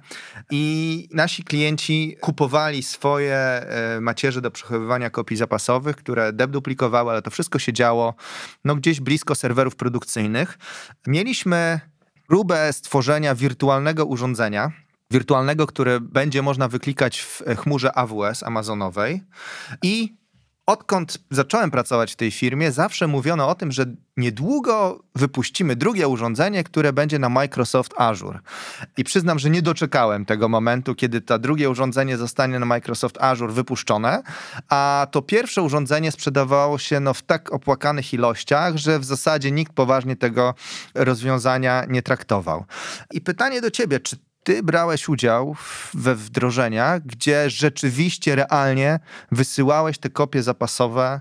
i 0.50 1.08
nasi 1.12 1.44
klienci 1.44 2.16
kupowali 2.20 2.82
swoje 2.82 3.36
e, 3.36 4.00
macierze 4.00 4.40
do 4.40 4.50
przechowywania 4.50 5.10
kopii 5.10 5.36
zapasowych, 5.36 5.96
które 5.96 6.32
deduplikowały, 6.32 7.10
ale 7.10 7.22
to 7.22 7.30
wszystko 7.30 7.58
się 7.58 7.72
działo 7.72 8.14
no, 8.64 8.76
gdzieś 8.76 9.00
blisko 9.00 9.34
serwerów 9.34 9.76
produkcyjnych. 9.76 10.58
Mieliśmy 11.06 11.80
próbę 12.28 12.72
stworzenia 12.72 13.34
wirtualnego 13.34 14.06
urządzenia, 14.06 14.72
wirtualnego, 15.10 15.66
które 15.66 16.00
będzie 16.00 16.42
można 16.42 16.68
wyklikać 16.68 17.20
w 17.20 17.42
chmurze 17.56 17.98
AWS 17.98 18.42
Amazonowej 18.42 19.22
i 19.82 20.16
odkąd 20.66 21.18
zacząłem 21.30 21.70
pracować 21.70 22.12
w 22.12 22.16
tej 22.16 22.30
firmie, 22.30 22.72
zawsze 22.72 23.06
mówiono 23.06 23.48
o 23.48 23.54
tym, 23.54 23.72
że 23.72 23.84
niedługo 24.16 25.04
wypuścimy 25.14 25.76
drugie 25.76 26.08
urządzenie, 26.08 26.64
które 26.64 26.92
będzie 26.92 27.18
na 27.18 27.28
Microsoft 27.28 27.94
Azure. 27.96 28.40
I 28.96 29.04
przyznam, 29.04 29.38
że 29.38 29.50
nie 29.50 29.62
doczekałem 29.62 30.24
tego 30.24 30.48
momentu, 30.48 30.94
kiedy 30.94 31.20
to 31.20 31.38
drugie 31.38 31.70
urządzenie 31.70 32.16
zostanie 32.16 32.58
na 32.58 32.66
Microsoft 32.66 33.18
Azure 33.20 33.52
wypuszczone, 33.52 34.22
a 34.68 35.06
to 35.10 35.22
pierwsze 35.22 35.62
urządzenie 35.62 36.12
sprzedawało 36.12 36.78
się 36.78 37.00
no, 37.00 37.14
w 37.14 37.22
tak 37.22 37.52
opłakanych 37.52 38.14
ilościach, 38.14 38.76
że 38.76 38.98
w 38.98 39.04
zasadzie 39.04 39.50
nikt 39.50 39.72
poważnie 39.72 40.16
tego 40.16 40.54
rozwiązania 40.94 41.84
nie 41.88 42.02
traktował. 42.02 42.64
I 43.12 43.20
pytanie 43.20 43.60
do 43.60 43.70
ciebie, 43.70 44.00
czy 44.00 44.16
ty 44.46 44.62
brałeś 44.62 45.08
udział 45.08 45.56
we 45.94 46.14
wdrożeniach, 46.14 47.02
gdzie 47.02 47.50
rzeczywiście, 47.50 48.36
realnie 48.36 49.00
wysyłałeś 49.32 49.98
te 49.98 50.10
kopie 50.10 50.42
zapasowe 50.42 51.20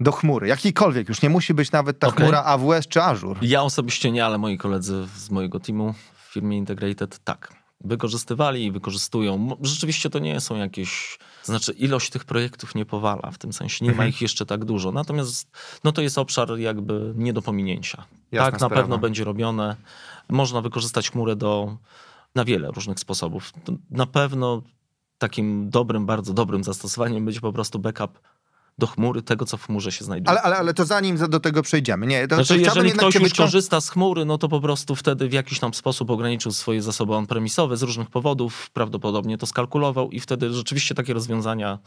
do 0.00 0.12
chmury, 0.12 0.48
jakiejkolwiek, 0.48 1.08
już 1.08 1.22
nie 1.22 1.30
musi 1.30 1.54
być 1.54 1.72
nawet 1.72 1.98
ta 1.98 2.06
okay. 2.06 2.20
chmura 2.20 2.44
AWS 2.44 2.88
czy 2.88 3.02
Azure. 3.02 3.40
Ja 3.42 3.62
osobiście 3.62 4.10
nie, 4.10 4.24
ale 4.24 4.38
moi 4.38 4.58
koledzy 4.58 5.06
z 5.16 5.30
mojego 5.30 5.60
teamu 5.60 5.94
w 6.28 6.32
firmie 6.32 6.56
Integrated 6.56 7.18
tak. 7.24 7.52
Wykorzystywali 7.80 8.64
i 8.64 8.72
wykorzystują. 8.72 9.56
Rzeczywiście 9.62 10.10
to 10.10 10.18
nie 10.18 10.40
są 10.40 10.56
jakieś. 10.56 11.18
Znaczy, 11.42 11.72
ilość 11.72 12.10
tych 12.10 12.24
projektów 12.24 12.74
nie 12.74 12.86
powala, 12.86 13.30
w 13.30 13.38
tym 13.38 13.52
sensie 13.52 13.84
nie 13.84 13.90
mhm. 13.90 14.06
ma 14.06 14.08
ich 14.08 14.22
jeszcze 14.22 14.46
tak 14.46 14.64
dużo. 14.64 14.92
Natomiast 14.92 15.50
no 15.84 15.92
to 15.92 16.02
jest 16.02 16.18
obszar 16.18 16.58
jakby 16.58 17.12
nie 17.16 17.32
do 17.32 17.42
pominięcia. 17.42 18.04
Jasna 18.32 18.50
tak, 18.50 18.60
sprawa. 18.60 18.74
na 18.74 18.82
pewno 18.82 18.98
będzie 18.98 19.24
robione. 19.24 19.76
Można 20.28 20.60
wykorzystać 20.60 21.10
chmurę 21.10 21.36
do 21.36 21.76
na 22.34 22.44
wiele 22.44 22.70
różnych 22.70 23.00
sposobów. 23.00 23.52
Na 23.90 24.06
pewno 24.06 24.62
takim 25.18 25.70
dobrym, 25.70 26.06
bardzo 26.06 26.34
dobrym 26.34 26.64
zastosowaniem 26.64 27.24
będzie 27.24 27.40
po 27.40 27.52
prostu 27.52 27.78
backup 27.78 28.20
do 28.78 28.86
chmury 28.86 29.22
tego, 29.22 29.44
co 29.44 29.56
w 29.56 29.66
chmurze 29.66 29.92
się 29.92 30.04
znajduje. 30.04 30.30
Ale, 30.30 30.42
ale, 30.42 30.56
ale 30.56 30.74
to 30.74 30.84
zanim 30.84 31.16
do 31.16 31.40
tego 31.40 31.62
przejdziemy. 31.62 32.06
Nie, 32.06 32.28
to, 32.28 32.34
znaczy, 32.34 32.54
to 32.54 32.60
jeżeli 32.60 32.92
ktoś 32.92 33.14
już 33.14 33.34
korzysta 33.34 33.80
z 33.80 33.90
chmury, 33.90 34.24
no 34.24 34.38
to 34.38 34.48
po 34.48 34.60
prostu 34.60 34.96
wtedy 34.96 35.28
w 35.28 35.32
jakiś 35.32 35.58
tam 35.58 35.74
sposób 35.74 36.10
ograniczył 36.10 36.52
swoje 36.52 36.82
zasoby 36.82 37.14
on-premisowe 37.14 37.76
z 37.76 37.82
różnych 37.82 38.10
powodów, 38.10 38.70
prawdopodobnie 38.70 39.38
to 39.38 39.46
skalkulował 39.46 40.10
i 40.10 40.20
wtedy 40.20 40.52
rzeczywiście 40.52 40.94
takie 40.94 41.14
rozwiązania 41.14 41.78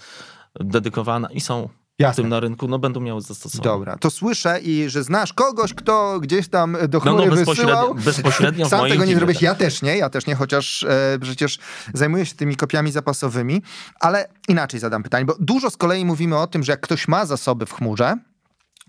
dedykowane 0.59 1.27
i 1.33 1.41
są 1.41 1.69
Jasne. 1.99 2.23
tym 2.23 2.29
na 2.29 2.39
rynku, 2.39 2.67
no 2.67 2.79
będą 2.79 2.99
miały 2.99 3.21
zastosowanie. 3.21 3.63
Dobra, 3.63 3.97
to 3.97 4.09
słyszę 4.09 4.59
i 4.59 4.89
że 4.89 5.03
znasz 5.03 5.33
kogoś, 5.33 5.73
kto 5.73 6.19
gdzieś 6.19 6.47
tam 6.47 6.77
do 6.89 6.99
chmury 6.99 7.17
no, 7.17 7.25
no, 7.25 7.35
bezpośrednio, 7.35 7.75
wysyłał. 7.75 7.95
bezpośrednio 7.95 8.69
Sam 8.69 8.89
tego 8.89 9.05
nie 9.05 9.15
zrobisz, 9.15 9.35
tak. 9.35 9.43
ja 9.43 9.55
też 9.55 9.81
nie, 9.81 9.97
ja 9.97 10.09
też 10.09 10.25
nie, 10.27 10.35
chociaż 10.35 10.83
e, 10.83 11.17
przecież 11.21 11.59
zajmuję 11.93 12.25
się 12.25 12.35
tymi 12.35 12.55
kopiami 12.55 12.91
zapasowymi, 12.91 13.61
ale 13.99 14.27
inaczej 14.47 14.79
zadam 14.79 15.03
pytanie, 15.03 15.25
bo 15.25 15.35
dużo 15.39 15.69
z 15.69 15.77
kolei 15.77 16.05
mówimy 16.05 16.37
o 16.37 16.47
tym, 16.47 16.63
że 16.63 16.71
jak 16.71 16.81
ktoś 16.81 17.07
ma 17.07 17.25
zasoby 17.25 17.65
w 17.65 17.73
chmurze, 17.73 18.17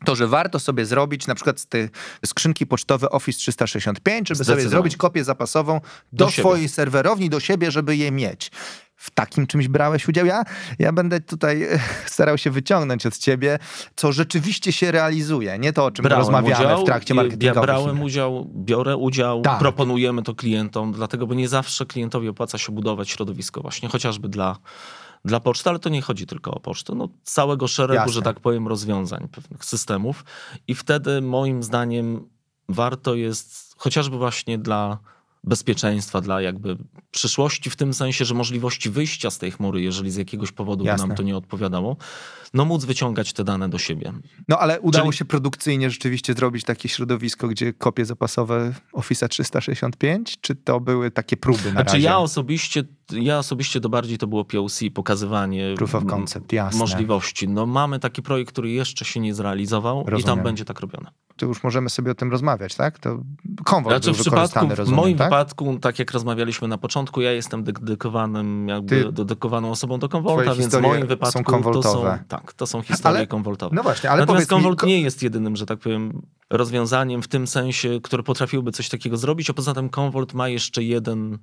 to, 0.04 0.16
że 0.16 0.26
warto 0.26 0.58
sobie 0.58 0.86
zrobić 0.86 1.26
na 1.26 1.34
przykład 1.34 1.60
z 1.60 1.66
tej 1.66 1.88
skrzynki 2.26 2.66
pocztowe 2.66 3.10
Office 3.10 3.38
365, 3.38 4.28
żeby 4.28 4.44
sobie 4.44 4.68
zrobić 4.68 4.96
kopię 4.96 5.24
zapasową 5.24 5.80
do, 6.12 6.24
do 6.24 6.30
swojej 6.30 6.68
serwerowni, 6.68 7.30
do 7.30 7.40
siebie, 7.40 7.70
żeby 7.70 7.96
je 7.96 8.12
mieć 8.12 8.50
w 8.98 9.10
takim 9.10 9.46
czymś 9.46 9.68
brałeś 9.68 10.08
udział? 10.08 10.26
Ja, 10.26 10.42
ja 10.78 10.92
będę 10.92 11.20
tutaj 11.20 11.66
starał 12.06 12.38
się 12.38 12.50
wyciągnąć 12.50 13.06
od 13.06 13.18
ciebie, 13.18 13.58
co 13.96 14.12
rzeczywiście 14.12 14.72
się 14.72 14.92
realizuje, 14.92 15.58
nie 15.58 15.72
to, 15.72 15.84
o 15.84 15.90
czym 15.90 16.02
brałem 16.02 16.20
rozmawiamy 16.20 16.64
udział, 16.64 16.82
w 16.82 16.84
trakcie 16.84 17.14
marketingu. 17.14 17.46
Ja 17.46 17.62
brałem 17.62 18.02
udział, 18.02 18.50
biorę 18.54 18.96
udział, 18.96 19.42
tak. 19.42 19.58
proponujemy 19.58 20.22
to 20.22 20.34
klientom, 20.34 20.92
dlatego, 20.92 21.26
bo 21.26 21.34
nie 21.34 21.48
zawsze 21.48 21.86
klientowi 21.86 22.28
opłaca 22.28 22.58
się 22.58 22.72
budować 22.72 23.10
środowisko 23.10 23.60
właśnie, 23.60 23.88
chociażby 23.88 24.28
dla 24.28 24.56
dla 25.24 25.40
poczty, 25.40 25.70
ale 25.70 25.78
to 25.78 25.88
nie 25.88 26.02
chodzi 26.02 26.26
tylko 26.26 26.50
o 26.50 26.60
pocztę, 26.60 26.94
no 26.94 27.08
całego 27.22 27.68
szeregu, 27.68 28.00
Jasne. 28.00 28.12
że 28.12 28.22
tak 28.22 28.40
powiem, 28.40 28.68
rozwiązań, 28.68 29.28
pewnych 29.32 29.64
systemów 29.64 30.24
i 30.68 30.74
wtedy 30.74 31.20
moim 31.20 31.62
zdaniem 31.62 32.28
warto 32.68 33.14
jest 33.14 33.74
chociażby 33.76 34.18
właśnie 34.18 34.58
dla 34.58 34.98
bezpieczeństwa, 35.44 36.20
dla 36.20 36.40
jakby 36.40 36.76
przyszłości, 37.10 37.70
w 37.70 37.76
tym 37.76 37.94
sensie, 37.94 38.24
że 38.24 38.34
możliwości 38.34 38.90
wyjścia 38.90 39.30
z 39.30 39.38
tej 39.38 39.50
chmury, 39.50 39.82
jeżeli 39.82 40.10
z 40.10 40.16
jakiegoś 40.16 40.52
powodu 40.52 40.84
by 40.84 40.96
nam 40.96 41.14
to 41.14 41.22
nie 41.22 41.36
odpowiadało, 41.36 41.96
no 42.54 42.64
móc 42.64 42.84
wyciągać 42.84 43.32
te 43.32 43.44
dane 43.44 43.68
do 43.68 43.78
siebie. 43.78 44.12
No 44.48 44.58
ale 44.58 44.80
udało 44.80 45.06
Czyli... 45.06 45.18
się 45.18 45.24
produkcyjnie 45.24 45.90
rzeczywiście 45.90 46.34
zrobić 46.34 46.64
takie 46.64 46.88
środowisko, 46.88 47.48
gdzie 47.48 47.72
kopie 47.72 48.04
zapasowe 48.04 48.72
Office 48.92 49.28
365, 49.28 50.40
czy 50.40 50.54
to 50.54 50.80
były 50.80 51.10
takie 51.10 51.36
próby 51.36 51.64
na 51.64 51.70
znaczy, 51.70 52.00
ja 52.00 52.18
osobiście, 52.18 52.84
ja 53.12 53.38
osobiście 53.38 53.80
to 53.80 53.88
bardziej 53.88 54.18
to 54.18 54.26
było 54.26 54.44
POC, 54.44 54.80
pokazywanie 54.94 55.74
Proof 55.76 55.94
of 55.94 56.04
concept, 56.06 56.52
jasne. 56.52 56.78
możliwości. 56.78 57.48
No 57.48 57.66
mamy 57.66 57.98
taki 57.98 58.22
projekt, 58.22 58.52
który 58.52 58.70
jeszcze 58.70 59.04
się 59.04 59.20
nie 59.20 59.34
zrealizował 59.34 59.96
Rozumiem. 59.98 60.20
i 60.20 60.24
tam 60.24 60.42
będzie 60.42 60.64
tak 60.64 60.80
robione. 60.80 61.10
To 61.38 61.46
już 61.46 61.62
możemy 61.62 61.90
sobie 61.90 62.10
o 62.10 62.14
tym 62.14 62.30
rozmawiać, 62.30 62.74
tak? 62.74 62.98
To 62.98 63.18
konwoj 63.64 63.92
znaczy, 63.92 64.12
był 64.12 64.32
w 64.68 64.74
rozumiem, 64.74 64.86
W 64.86 64.88
moim 64.88 65.16
tak? 65.16 65.26
wypadku, 65.26 65.78
tak 65.80 65.98
jak 65.98 66.12
rozmawialiśmy 66.12 66.68
na 66.68 66.78
początku, 66.78 67.20
ja 67.20 67.32
jestem 67.32 67.64
dedykowanym, 67.64 68.68
jakby 68.68 69.04
Ty, 69.04 69.12
dedykowaną 69.12 69.70
osobą 69.70 69.98
do 69.98 70.08
konwolta, 70.08 70.54
więc 70.54 70.74
w 70.74 70.80
moim 70.80 71.06
wypadku 71.06 71.52
są 71.52 71.62
to 71.62 71.82
są, 71.82 72.02
tak, 72.02 72.37
to 72.56 72.66
są 72.66 72.82
historie 72.82 73.18
ale, 73.18 73.26
konwoltowe. 73.26 73.76
No 73.76 73.82
właśnie, 73.82 74.10
ale 74.10 74.20
Natomiast 74.20 74.48
konwolt 74.50 74.82
mi... 74.82 74.88
nie 74.88 75.00
jest 75.00 75.22
jedynym, 75.22 75.56
że 75.56 75.66
tak 75.66 75.78
powiem, 75.78 76.22
rozwiązaniem 76.50 77.22
w 77.22 77.28
tym 77.28 77.46
sensie, 77.46 78.00
które 78.02 78.22
potrafiłby 78.22 78.72
coś 78.72 78.88
takiego 78.88 79.16
zrobić, 79.16 79.50
a 79.50 79.52
poza 79.52 79.74
tym 79.74 79.88
konwolt 79.88 80.34
ma 80.34 80.48
jeszcze 80.48 80.82
jeden 80.82 81.38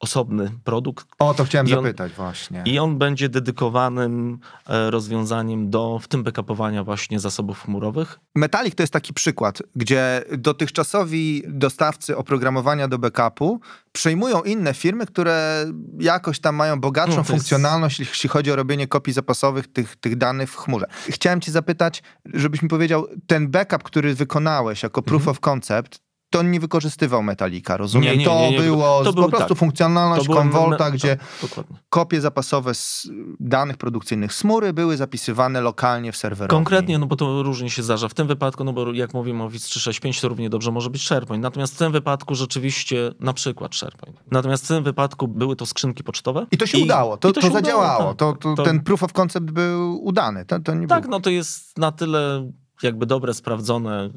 osobny 0.00 0.50
produkt. 0.64 1.06
O, 1.18 1.34
to 1.34 1.44
chciałem 1.44 1.68
zapytać 1.68 2.12
właśnie. 2.12 2.62
I 2.66 2.78
on 2.78 2.98
będzie 2.98 3.28
dedykowanym 3.28 4.38
e, 4.68 4.90
rozwiązaniem 4.90 5.70
do, 5.70 5.98
w 5.98 6.08
tym 6.08 6.22
backupowania 6.22 6.84
właśnie 6.84 7.20
zasobów 7.20 7.62
chmurowych. 7.62 8.18
Metalik 8.34 8.74
to 8.74 8.82
jest 8.82 8.92
taki 8.92 9.14
przykład, 9.14 9.62
gdzie 9.76 10.24
dotychczasowi 10.38 11.42
dostawcy 11.48 12.16
oprogramowania 12.16 12.88
do 12.88 12.98
backupu 12.98 13.60
przejmują 13.92 14.42
inne 14.42 14.74
firmy, 14.74 15.06
które 15.06 15.66
jakoś 15.98 16.40
tam 16.40 16.54
mają 16.54 16.80
bogatszą 16.80 17.16
no, 17.16 17.24
funkcjonalność, 17.24 17.98
jest... 17.98 18.10
jeśli 18.10 18.28
chodzi 18.28 18.52
o 18.52 18.56
robienie 18.56 18.86
kopii 18.86 19.12
zapasowych 19.12 19.72
tych, 19.72 19.96
tych 19.96 20.16
danych 20.16 20.50
w 20.50 20.56
chmurze. 20.56 20.86
Chciałem 21.08 21.40
ci 21.40 21.50
zapytać, 21.50 22.02
żebyś 22.34 22.62
mi 22.62 22.68
powiedział, 22.68 23.06
ten 23.26 23.50
backup, 23.50 23.82
który 23.82 24.14
wykonałeś 24.14 24.82
jako 24.82 25.02
proof 25.02 25.22
mhm. 25.22 25.30
of 25.30 25.40
concept, 25.40 26.07
to 26.30 26.42
nie 26.42 26.60
wykorzystywał 26.60 27.22
Metalika, 27.22 27.76
rozumiem? 27.76 28.12
Nie, 28.12 28.18
nie, 28.18 28.24
to 28.24 28.50
nie, 28.50 28.60
było 28.60 29.04
to 29.04 29.12
po 29.12 29.28
prostu 29.28 29.48
tak. 29.48 29.58
funkcjonalność 29.58 30.28
Convolta, 30.28 30.90
gdzie 30.90 31.16
to, 31.40 31.64
kopie 31.90 32.20
zapasowe 32.20 32.74
z 32.74 33.10
danych 33.40 33.76
produkcyjnych 33.76 34.34
smury 34.34 34.72
były 34.72 34.96
zapisywane 34.96 35.60
lokalnie 35.60 36.12
w 36.12 36.16
serwerze. 36.16 36.48
Konkretnie, 36.48 36.98
no 36.98 37.06
bo 37.06 37.16
to 37.16 37.42
różnie 37.42 37.70
się 37.70 37.82
zdarza. 37.82 38.08
W 38.08 38.14
tym 38.14 38.26
wypadku, 38.26 38.64
no 38.64 38.72
bo 38.72 38.92
jak 38.92 39.14
mówimy 39.14 39.42
o 39.42 39.46
Office 39.46 39.68
365, 39.68 40.20
to 40.20 40.28
równie 40.28 40.50
dobrze 40.50 40.72
może 40.72 40.90
być 40.90 41.02
SharePoint. 41.02 41.42
Natomiast 41.42 41.74
w 41.74 41.78
tym 41.78 41.92
wypadku 41.92 42.34
rzeczywiście 42.34 43.12
na 43.20 43.32
przykład 43.32 43.74
SharePoint. 43.74 44.20
Natomiast 44.30 44.64
w 44.64 44.68
tym 44.68 44.84
wypadku 44.84 45.28
były 45.28 45.56
to 45.56 45.66
skrzynki 45.66 46.04
pocztowe. 46.04 46.46
I 46.50 46.58
to 46.58 46.66
się 46.66 46.78
i, 46.78 46.82
udało, 46.82 47.16
to, 47.16 47.32
to, 47.32 47.40
to 47.40 47.50
zadziałało. 47.50 48.10
Udało, 48.10 48.32
tak. 48.32 48.56
to, 48.56 48.64
ten 48.64 48.80
proof 48.80 49.02
of 49.02 49.12
concept 49.12 49.50
był 49.50 50.04
udany. 50.04 50.44
To, 50.44 50.60
to 50.60 50.74
nie 50.74 50.86
tak, 50.86 51.02
był... 51.02 51.10
no 51.10 51.20
to 51.20 51.30
jest 51.30 51.78
na 51.78 51.92
tyle 51.92 52.50
jakby 52.82 53.06
dobre, 53.06 53.34
sprawdzone 53.34 54.10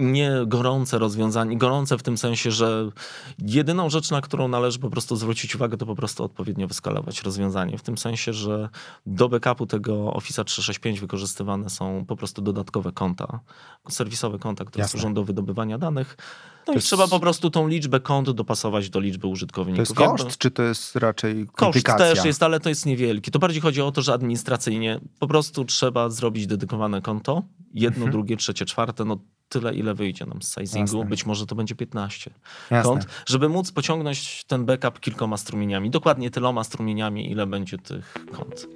nie 0.00 0.32
gorące 0.46 0.98
rozwiązanie, 0.98 1.58
gorące 1.58 1.98
w 1.98 2.02
tym 2.02 2.18
sensie, 2.18 2.50
że 2.50 2.90
jedyną 3.38 3.90
rzecz, 3.90 4.10
na 4.10 4.20
którą 4.20 4.48
należy 4.48 4.78
po 4.78 4.90
prostu 4.90 5.16
zwrócić 5.16 5.54
uwagę, 5.54 5.76
to 5.76 5.86
po 5.86 5.96
prostu 5.96 6.24
odpowiednio 6.24 6.68
wyskalować 6.68 7.22
rozwiązanie. 7.22 7.78
W 7.78 7.82
tym 7.82 7.98
sensie, 7.98 8.32
że 8.32 8.68
do 9.06 9.28
backupu 9.28 9.66
tego 9.66 10.12
Office 10.12 10.44
365 10.44 11.00
wykorzystywane 11.00 11.70
są 11.70 12.04
po 12.08 12.16
prostu 12.16 12.42
dodatkowe 12.42 12.92
konta, 12.92 13.40
serwisowe 13.88 14.38
konta, 14.38 14.64
które 14.64 14.82
Jasne. 14.82 14.90
służą 14.90 15.14
do 15.14 15.24
wydobywania 15.24 15.78
danych. 15.78 16.16
No 16.60 16.64
to 16.66 16.72
i 16.72 16.74
jest... 16.74 16.86
trzeba 16.86 17.08
po 17.08 17.20
prostu 17.20 17.50
tą 17.50 17.68
liczbę 17.68 18.00
kont 18.00 18.30
dopasować 18.30 18.90
do 18.90 19.00
liczby 19.00 19.26
użytkowników. 19.26 19.76
To 19.76 19.82
jest 19.82 19.94
koszt, 19.94 20.24
Jakby... 20.24 20.38
czy 20.38 20.50
to 20.50 20.62
jest 20.62 20.96
raczej 20.96 21.46
komplikacja? 21.46 22.06
Koszt 22.06 22.16
też 22.16 22.24
jest, 22.24 22.42
ale 22.42 22.60
to 22.60 22.68
jest 22.68 22.86
niewielki. 22.86 23.30
To 23.30 23.38
bardziej 23.38 23.62
chodzi 23.62 23.82
o 23.82 23.92
to, 23.92 24.02
że 24.02 24.12
administracyjnie 24.12 25.00
po 25.18 25.26
prostu 25.26 25.64
trzeba 25.64 26.10
zrobić 26.10 26.46
dedykowane 26.46 27.02
konto, 27.02 27.42
jedno, 27.74 27.96
mhm. 27.96 28.12
drugie, 28.12 28.36
trzecie, 28.36 28.64
czwarte, 28.64 29.04
no 29.04 29.18
tyle, 29.50 29.74
ile 29.74 29.94
wyjdzie 29.94 30.26
nam 30.26 30.42
z 30.42 30.54
sizingu. 30.54 30.96
Jasne. 30.96 31.10
Być 31.10 31.26
może 31.26 31.46
to 31.46 31.54
będzie 31.54 31.74
15 31.74 32.30
Jasne. 32.70 32.90
kont, 32.90 33.06
żeby 33.26 33.48
móc 33.48 33.72
pociągnąć 33.72 34.44
ten 34.44 34.64
backup 34.64 35.00
kilkoma 35.00 35.36
strumieniami. 35.36 35.90
Dokładnie 35.90 36.30
tyloma 36.30 36.64
strumieniami, 36.64 37.30
ile 37.30 37.46
będzie 37.46 37.78
tych 37.78 38.14
kont. 38.32 38.66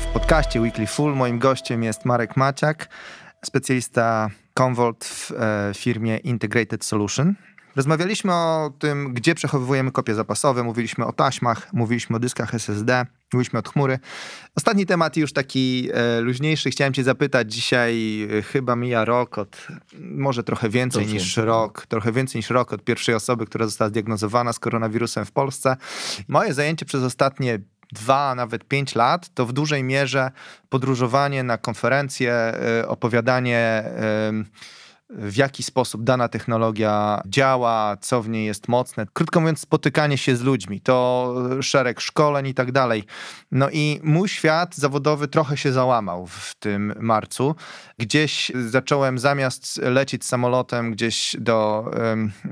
W 0.00 0.12
podcaście 0.12 0.60
Weekly 0.60 0.86
Full 0.86 1.14
moim 1.14 1.38
gościem 1.38 1.82
jest 1.82 2.04
Marek 2.04 2.36
Maciak, 2.36 2.88
specjalista 3.44 4.30
Convolt 4.54 5.04
w 5.04 5.32
e, 5.32 5.72
firmie 5.74 6.16
Integrated 6.16 6.84
Solution 6.84 7.34
Rozmawialiśmy 7.76 8.32
o 8.32 8.72
tym, 8.78 9.14
gdzie 9.14 9.34
przechowujemy 9.34 9.92
kopie 9.92 10.14
zapasowe, 10.14 10.62
mówiliśmy 10.62 11.06
o 11.06 11.12
taśmach, 11.12 11.72
mówiliśmy 11.72 12.16
o 12.16 12.18
dyskach 12.18 12.54
SSD, 12.54 13.06
mówiliśmy 13.32 13.58
od 13.58 13.68
chmury. 13.68 13.98
Ostatni 14.56 14.86
temat 14.86 15.16
już 15.16 15.32
taki 15.32 15.88
e, 15.94 16.20
luźniejszy. 16.20 16.70
Chciałem 16.70 16.92
cię 16.92 17.04
zapytać, 17.04 17.52
dzisiaj 17.52 18.22
e, 18.38 18.42
chyba 18.42 18.76
mija 18.76 19.04
rok 19.04 19.38
od, 19.38 19.66
może 20.00 20.44
trochę 20.44 20.68
więcej 20.68 21.02
Dobrze. 21.02 21.14
niż 21.14 21.36
rok, 21.36 21.86
trochę 21.86 22.12
więcej 22.12 22.38
niż 22.38 22.50
rok 22.50 22.72
od 22.72 22.84
pierwszej 22.84 23.14
osoby, 23.14 23.46
która 23.46 23.64
została 23.64 23.88
zdiagnozowana 23.88 24.52
z 24.52 24.58
koronawirusem 24.58 25.24
w 25.24 25.32
Polsce. 25.32 25.76
Moje 26.28 26.54
zajęcie 26.54 26.86
przez 26.86 27.02
ostatnie 27.02 27.58
dwa, 27.92 28.34
nawet 28.34 28.64
pięć 28.64 28.94
lat, 28.94 29.34
to 29.34 29.46
w 29.46 29.52
dużej 29.52 29.84
mierze 29.84 30.30
podróżowanie 30.68 31.42
na 31.42 31.58
konferencje, 31.58 32.32
e, 32.32 32.88
opowiadanie 32.88 33.84
w 35.14 35.36
jaki 35.36 35.62
sposób 35.62 36.04
dana 36.04 36.28
technologia 36.28 37.22
działa, 37.26 37.96
co 38.00 38.22
w 38.22 38.28
niej 38.28 38.46
jest 38.46 38.68
mocne. 38.68 39.06
Krótko 39.12 39.40
mówiąc, 39.40 39.60
spotykanie 39.60 40.18
się 40.18 40.36
z 40.36 40.42
ludźmi, 40.42 40.80
to 40.80 41.34
szereg 41.60 42.00
szkoleń 42.00 42.46
i 42.46 42.54
tak 42.54 42.72
dalej. 42.72 43.04
No 43.52 43.70
i 43.70 44.00
mój 44.02 44.28
świat 44.28 44.76
zawodowy 44.76 45.28
trochę 45.28 45.56
się 45.56 45.72
załamał 45.72 46.26
w 46.26 46.54
tym 46.54 46.94
marcu. 47.00 47.54
Gdzieś 47.98 48.52
zacząłem 48.68 49.18
zamiast 49.18 49.76
lecieć 49.82 50.24
samolotem 50.24 50.92
gdzieś 50.92 51.36
do, 51.38 51.90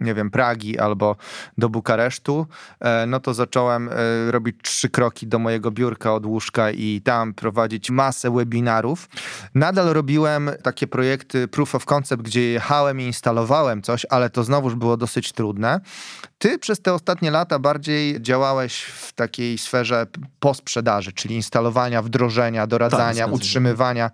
nie 0.00 0.14
wiem, 0.14 0.30
Pragi 0.30 0.78
albo 0.78 1.16
do 1.58 1.68
Bukaresztu, 1.68 2.46
e, 2.80 3.06
no 3.06 3.20
to 3.20 3.34
zacząłem 3.34 3.88
e, 3.88 4.30
robić 4.30 4.56
trzy 4.62 4.88
kroki 4.88 5.26
do 5.26 5.38
mojego 5.38 5.70
biurka 5.70 6.14
od 6.14 6.26
łóżka 6.26 6.70
i 6.70 7.00
tam 7.04 7.34
prowadzić 7.34 7.90
masę 7.90 8.30
webinarów. 8.30 9.08
Nadal 9.54 9.86
robiłem 9.92 10.50
takie 10.62 10.86
projekty 10.86 11.48
proof 11.48 11.74
of 11.74 11.84
concept, 11.84 12.22
gdzie 12.22 12.49
jechałem 12.50 13.00
i 13.00 13.04
instalowałem 13.04 13.82
coś, 13.82 14.06
ale 14.10 14.30
to 14.30 14.44
znowuż 14.44 14.74
było 14.74 14.96
dosyć 14.96 15.32
trudne. 15.32 15.80
Ty 16.38 16.58
przez 16.58 16.82
te 16.82 16.94
ostatnie 16.94 17.30
lata 17.30 17.58
bardziej 17.58 18.22
działałeś 18.22 18.82
w 18.82 19.12
takiej 19.12 19.58
sferze 19.58 20.06
posprzedaży, 20.40 21.12
czyli 21.12 21.34
instalowania, 21.34 22.02
wdrożenia, 22.02 22.66
doradzania, 22.66 23.24
tak, 23.24 23.34
utrzymywania. 23.34 24.10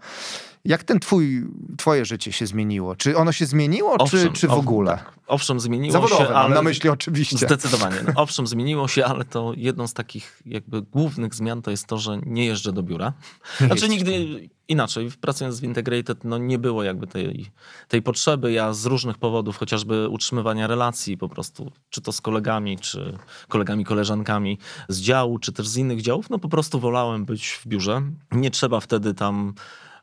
Jak 0.67 0.85
ten 0.85 1.01
twój, 1.01 1.47
twoje 1.79 2.05
życie 2.05 2.33
się 2.33 2.47
zmieniło? 2.47 2.97
Czy 2.97 3.17
ono 3.17 3.33
się 3.33 3.47
zmieniło, 3.47 3.95
owszem, 3.99 4.21
czy, 4.21 4.41
czy 4.41 4.49
w 4.49 4.53
ogóle? 4.53 4.91
Tak. 4.91 5.17
Owszem, 5.27 5.61
zmieniło 5.61 6.09
się, 6.09 6.29
ale... 6.29 6.55
na 6.55 6.63
myśli 6.63 6.91
oczywiście. 6.91 7.37
Zdecydowanie. 7.37 7.97
No, 8.07 8.13
owszem, 8.23 8.47
zmieniło 8.47 8.89
się, 8.89 9.05
ale 9.05 9.25
to 9.25 9.53
jedną 9.57 9.87
z 9.87 9.95
takich 9.95 10.43
jakby 10.47 10.83
głównych 10.83 11.35
zmian 11.35 11.63
to 11.63 11.71
jest 11.71 11.87
to, 11.87 11.99
że 11.99 12.19
nie 12.27 12.47
jeżdżę 12.47 12.73
do 12.73 12.83
biura. 12.83 13.13
Znaczy 13.61 13.89
nigdy 13.89 14.41
inaczej, 14.69 15.11
pracując 15.21 15.61
w 15.61 15.65
Integrated, 15.65 16.25
no 16.25 16.39
nie 16.39 16.59
było 16.59 16.83
jakby 16.83 17.07
tej, 17.07 17.51
tej 17.89 18.03
potrzeby. 18.03 18.53
Ja 18.53 18.73
z 18.73 18.87
różnych 18.87 19.19
powodów, 19.19 19.57
chociażby 19.57 20.09
utrzymywania 20.09 20.67
relacji 20.67 21.17
po 21.17 21.29
prostu, 21.29 21.73
czy 21.91 22.01
to 22.01 22.13
z 22.13 22.21
kolegami, 22.21 22.79
czy 22.79 23.19
kolegami, 23.49 23.85
koleżankami 23.85 24.59
z 24.89 25.01
działu, 25.01 25.39
czy 25.39 25.53
też 25.53 25.69
z 25.69 25.77
innych 25.77 26.03
działów, 26.03 26.31
no 26.31 26.39
po 26.39 26.49
prostu 26.49 26.81
wolałem 26.81 27.25
być 27.25 27.49
w 27.49 27.67
biurze. 27.67 28.03
Nie 28.33 28.51
trzeba 28.51 28.81
wtedy 28.81 29.15
tam 29.15 29.55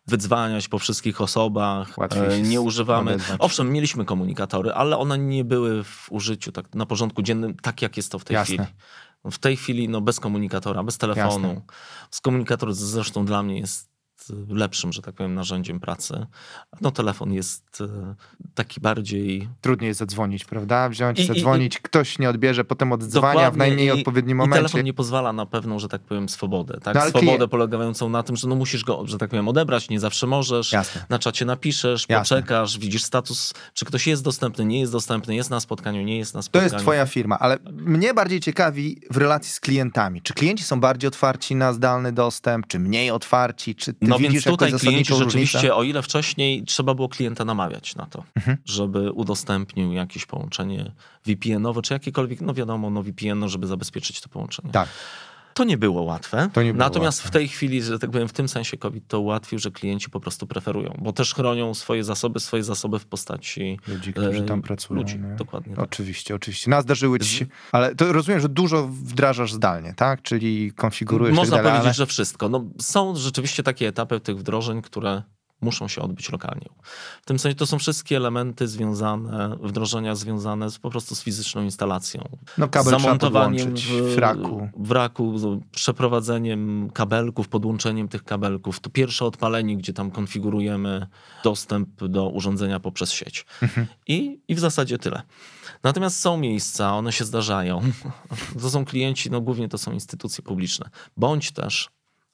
wydzwaniać 0.07 0.67
po 0.67 0.79
wszystkich 0.79 1.21
osobach. 1.21 1.97
Łatwiej 1.97 2.41
nie 2.43 2.61
używamy. 2.61 3.17
Owszem, 3.39 3.71
mieliśmy 3.71 4.05
komunikatory, 4.05 4.71
ale 4.71 4.97
one 4.97 5.17
nie 5.17 5.45
były 5.45 5.83
w 5.83 6.07
użyciu 6.11 6.51
tak 6.51 6.75
na 6.75 6.85
porządku 6.85 7.21
dziennym, 7.21 7.55
tak 7.55 7.81
jak 7.81 7.97
jest 7.97 8.11
to 8.11 8.19
w 8.19 8.23
tej 8.23 8.35
Jasne. 8.35 8.55
chwili. 8.55 8.69
W 9.31 9.39
tej 9.39 9.57
chwili 9.57 9.89
no, 9.89 10.01
bez 10.01 10.19
komunikatora, 10.19 10.83
bez 10.83 10.97
telefonu. 10.97 11.47
Jasne. 11.47 11.61
Z 12.11 12.21
komunikator 12.21 12.73
zresztą 12.73 13.25
dla 13.25 13.43
mnie 13.43 13.59
jest 13.59 13.92
lepszym, 14.49 14.93
że 14.93 15.01
tak 15.01 15.15
powiem, 15.15 15.33
narzędziem 15.33 15.79
pracy. 15.79 16.25
No 16.81 16.91
telefon 16.91 17.33
jest 17.33 17.81
e, 17.81 18.15
taki 18.55 18.81
bardziej... 18.81 19.49
Trudniej 19.61 19.87
jest 19.87 19.99
zadzwonić, 19.99 20.45
prawda? 20.45 20.89
Wziąć, 20.89 21.19
I, 21.19 21.25
zadzwonić, 21.25 21.75
i, 21.75 21.79
ktoś 21.79 22.19
nie 22.19 22.29
odbierze, 22.29 22.63
potem 22.63 22.91
oddzwania 22.91 23.51
w 23.51 23.57
najmniej 23.57 23.87
i, 23.87 23.91
odpowiednim 23.91 24.37
momencie. 24.37 24.59
I 24.59 24.61
telefon 24.61 24.83
nie 24.83 24.93
pozwala 24.93 25.33
na 25.33 25.45
pewną, 25.45 25.79
że 25.79 25.87
tak 25.87 26.01
powiem, 26.01 26.29
swobodę. 26.29 26.79
Tak? 26.83 26.95
No, 26.95 27.01
swobodę 27.01 27.35
klient... 27.37 27.51
polegającą 27.51 28.09
na 28.09 28.23
tym, 28.23 28.35
że 28.35 28.47
no 28.47 28.55
musisz 28.55 28.83
go, 28.83 29.07
że 29.07 29.17
tak 29.17 29.29
powiem, 29.29 29.47
odebrać, 29.47 29.89
nie 29.89 29.99
zawsze 29.99 30.27
możesz. 30.27 30.71
Jasne. 30.71 31.05
Na 31.09 31.19
czacie 31.19 31.45
napiszesz, 31.45 32.05
Jasne. 32.09 32.37
poczekasz, 32.37 32.79
widzisz 32.79 33.03
status, 33.03 33.53
czy 33.73 33.85
ktoś 33.85 34.07
jest 34.07 34.23
dostępny, 34.23 34.65
nie 34.65 34.79
jest 34.79 34.91
dostępny, 34.91 35.35
jest 35.35 35.49
na 35.49 35.59
spotkaniu, 35.59 36.01
nie 36.01 36.17
jest 36.17 36.33
na 36.33 36.41
spotkaniu. 36.41 36.69
To 36.69 36.75
jest 36.75 36.83
twoja 36.83 37.05
firma, 37.05 37.39
ale 37.39 37.57
mnie 37.71 38.13
bardziej 38.13 38.39
ciekawi 38.39 39.01
w 39.11 39.17
relacji 39.17 39.53
z 39.53 39.59
klientami. 39.59 40.21
Czy 40.21 40.33
klienci 40.33 40.63
są 40.63 40.79
bardziej 40.79 41.07
otwarci 41.07 41.55
na 41.55 41.73
zdalny 41.73 42.11
dostęp, 42.11 42.67
czy 42.67 42.79
mniej 42.79 43.11
otwarci, 43.11 43.75
czy 43.75 43.93
ty 43.93 44.12
no 44.13 44.19
więc 44.19 44.43
tutaj 44.43 44.73
klienci 44.73 45.15
rzeczywiście, 45.15 45.75
o 45.75 45.83
ile 45.83 46.01
wcześniej 46.01 46.63
trzeba 46.63 46.93
było 46.93 47.09
klienta 47.09 47.45
namawiać 47.45 47.95
na 47.95 48.05
to, 48.05 48.23
mhm. 48.35 48.57
żeby 48.65 49.11
udostępnił 49.11 49.93
jakieś 49.93 50.25
połączenie 50.25 50.91
VPN-owe, 51.25 51.81
czy 51.81 51.93
jakiekolwiek, 51.93 52.41
no 52.41 52.53
wiadomo, 52.53 52.89
no 52.89 53.03
VPN, 53.03 53.39
no, 53.39 53.49
żeby 53.49 53.67
zabezpieczyć 53.67 54.21
to 54.21 54.29
połączenie. 54.29 54.71
Tak. 54.71 54.89
To 55.53 55.63
nie 55.63 55.77
było 55.77 56.01
łatwe. 56.01 56.49
Nie 56.57 56.63
było 56.63 56.73
Natomiast 56.73 57.17
łatwe. 57.19 57.29
w 57.29 57.31
tej 57.31 57.47
chwili, 57.47 57.83
że 57.83 57.99
tak 57.99 58.11
powiem, 58.11 58.27
w 58.27 58.33
tym 58.33 58.47
sensie 58.47 58.77
COVID 58.77 59.07
to 59.07 59.19
ułatwił, 59.19 59.59
że 59.59 59.71
klienci 59.71 60.09
po 60.09 60.19
prostu 60.19 60.47
preferują, 60.47 60.97
bo 61.01 61.13
też 61.13 61.33
chronią 61.33 61.73
swoje 61.73 62.03
zasoby, 62.03 62.39
swoje 62.39 62.63
zasoby 62.63 62.99
w 62.99 63.05
postaci 63.05 63.79
ludzi, 63.87 64.13
którzy 64.13 64.41
tam 64.41 64.61
pracują. 64.61 64.99
Ludzi, 64.99 65.19
dokładnie. 65.37 65.75
Tak. 65.75 65.85
Oczywiście, 65.85 66.35
oczywiście. 66.35 66.71
No, 66.71 66.81
zdarzyły 66.81 67.19
ci 67.19 67.29
się, 67.29 67.45
ale 67.71 67.95
to 67.95 68.13
rozumiem, 68.13 68.39
że 68.39 68.49
dużo 68.49 68.87
wdrażasz 68.87 69.53
zdalnie, 69.53 69.93
tak? 69.93 70.21
Czyli 70.21 70.71
konfigurujesz 70.71 71.35
Można 71.35 71.57
tak 71.57 71.65
dalej, 71.65 71.79
powiedzieć, 71.79 71.99
ale... 71.99 72.05
że 72.05 72.05
wszystko. 72.05 72.49
No, 72.49 72.65
są 72.79 73.15
rzeczywiście 73.15 73.63
takie 73.63 73.87
etapy 73.87 74.19
tych 74.19 74.37
wdrożeń, 74.37 74.81
które 74.81 75.23
muszą 75.63 75.87
się 75.87 76.01
odbyć 76.01 76.31
lokalnie. 76.31 76.69
W 77.21 77.25
tym 77.25 77.39
sensie 77.39 77.55
to 77.55 77.65
są 77.65 77.79
wszystkie 77.79 78.17
elementy 78.17 78.67
związane, 78.67 79.57
wdrożenia 79.61 80.15
związane 80.15 80.69
z, 80.69 80.79
po 80.79 80.89
prostu 80.89 81.15
z 81.15 81.23
fizyczną 81.23 81.63
instalacją. 81.63 82.29
No 82.57 82.67
kabel 82.67 82.99
zamontowaniem 82.99 83.75
w, 83.75 84.15
w 84.15 84.17
raku. 84.17 84.69
W 84.77 84.91
raku, 84.91 85.39
przeprowadzeniem 85.71 86.89
kabelków, 86.93 87.47
podłączeniem 87.47 88.07
tych 88.07 88.23
kabelków. 88.23 88.79
To 88.79 88.89
pierwsze 88.89 89.25
odpalenie, 89.25 89.77
gdzie 89.77 89.93
tam 89.93 90.11
konfigurujemy 90.11 91.07
dostęp 91.43 92.03
do 92.03 92.29
urządzenia 92.29 92.79
poprzez 92.79 93.11
sieć. 93.11 93.45
Mhm. 93.61 93.87
I, 94.07 94.39
I 94.47 94.55
w 94.55 94.59
zasadzie 94.59 94.97
tyle. 94.97 95.21
Natomiast 95.83 96.19
są 96.19 96.37
miejsca, 96.37 96.95
one 96.95 97.11
się 97.11 97.25
zdarzają. 97.25 97.81
To 98.61 98.69
są 98.69 98.85
klienci, 98.85 99.31
no 99.31 99.41
głównie 99.41 99.69
to 99.69 99.77
są 99.77 99.91
instytucje 99.91 100.43
publiczne, 100.43 100.89
bądź 101.17 101.51
też 101.51 101.89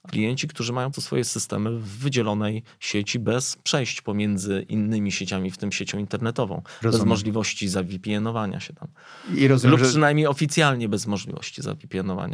klienci, 0.07 0.47
którzy 0.47 0.73
mają 0.73 0.91
to 0.91 1.01
swoje 1.01 1.23
systemy 1.23 1.79
w 1.79 1.87
wydzielonej 1.87 2.63
sieci 2.79 3.19
bez 3.19 3.55
przejść 3.55 4.01
pomiędzy 4.01 4.65
innymi 4.69 5.11
sieciami, 5.11 5.51
w 5.51 5.57
tym 5.57 5.71
siecią 5.71 5.97
internetową, 5.97 6.61
rozumiem. 6.81 6.91
bez 6.91 7.09
możliwości 7.09 7.69
zawpn 7.69 8.59
się 8.59 8.73
tam. 8.73 8.87
I 9.35 9.47
rozumiem, 9.47 9.77
Lub 9.79 9.89
przynajmniej 9.89 10.25
że... 10.25 10.29
oficjalnie 10.29 10.89
bez 10.89 11.07
możliwości 11.07 11.61
zawpn 11.61 11.87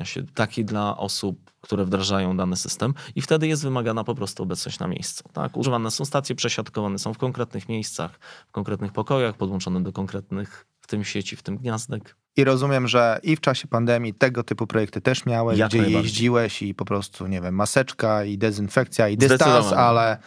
się, 0.03 0.23
takiej 0.23 0.65
dla 0.65 0.97
osób, 0.97 1.51
które 1.61 1.85
wdrażają 1.85 2.37
dany 2.37 2.55
system 2.55 2.93
i 3.15 3.21
wtedy 3.21 3.47
jest 3.47 3.63
wymagana 3.63 4.03
po 4.03 4.15
prostu 4.15 4.43
obecność 4.43 4.79
na 4.79 4.87
miejscu. 4.87 5.23
Tak? 5.33 5.57
Używane 5.57 5.91
są 5.91 6.05
stacje 6.05 6.35
przesiadkowane, 6.35 6.99
są 6.99 7.13
w 7.13 7.17
konkretnych 7.17 7.69
miejscach, 7.69 8.19
w 8.47 8.51
konkretnych 8.51 8.91
pokojach, 8.91 9.37
podłączone 9.37 9.83
do 9.83 9.91
konkretnych 9.91 10.67
w 10.81 10.87
tym 10.87 11.03
sieci, 11.03 11.35
w 11.35 11.43
tym 11.43 11.57
gniazdek. 11.57 12.15
I 12.37 12.43
rozumiem, 12.43 12.87
że 12.87 13.19
i 13.23 13.35
w 13.35 13.41
czasie 13.41 13.67
pandemii 13.67 14.13
tego 14.13 14.43
typu 14.43 14.67
projekty 14.67 15.01
też 15.01 15.25
miałeś, 15.25 15.59
Jak 15.59 15.69
gdzie 15.69 15.89
jeździłeś 15.89 16.61
i 16.61 16.75
po 16.75 16.85
prostu, 16.85 17.27
nie 17.27 17.41
wiem, 17.41 17.55
maseczka 17.55 18.23
i 18.23 18.37
dezynfekcja 18.37 19.09
i 19.09 19.17
dystans, 19.17 19.73
ale, 19.73 20.17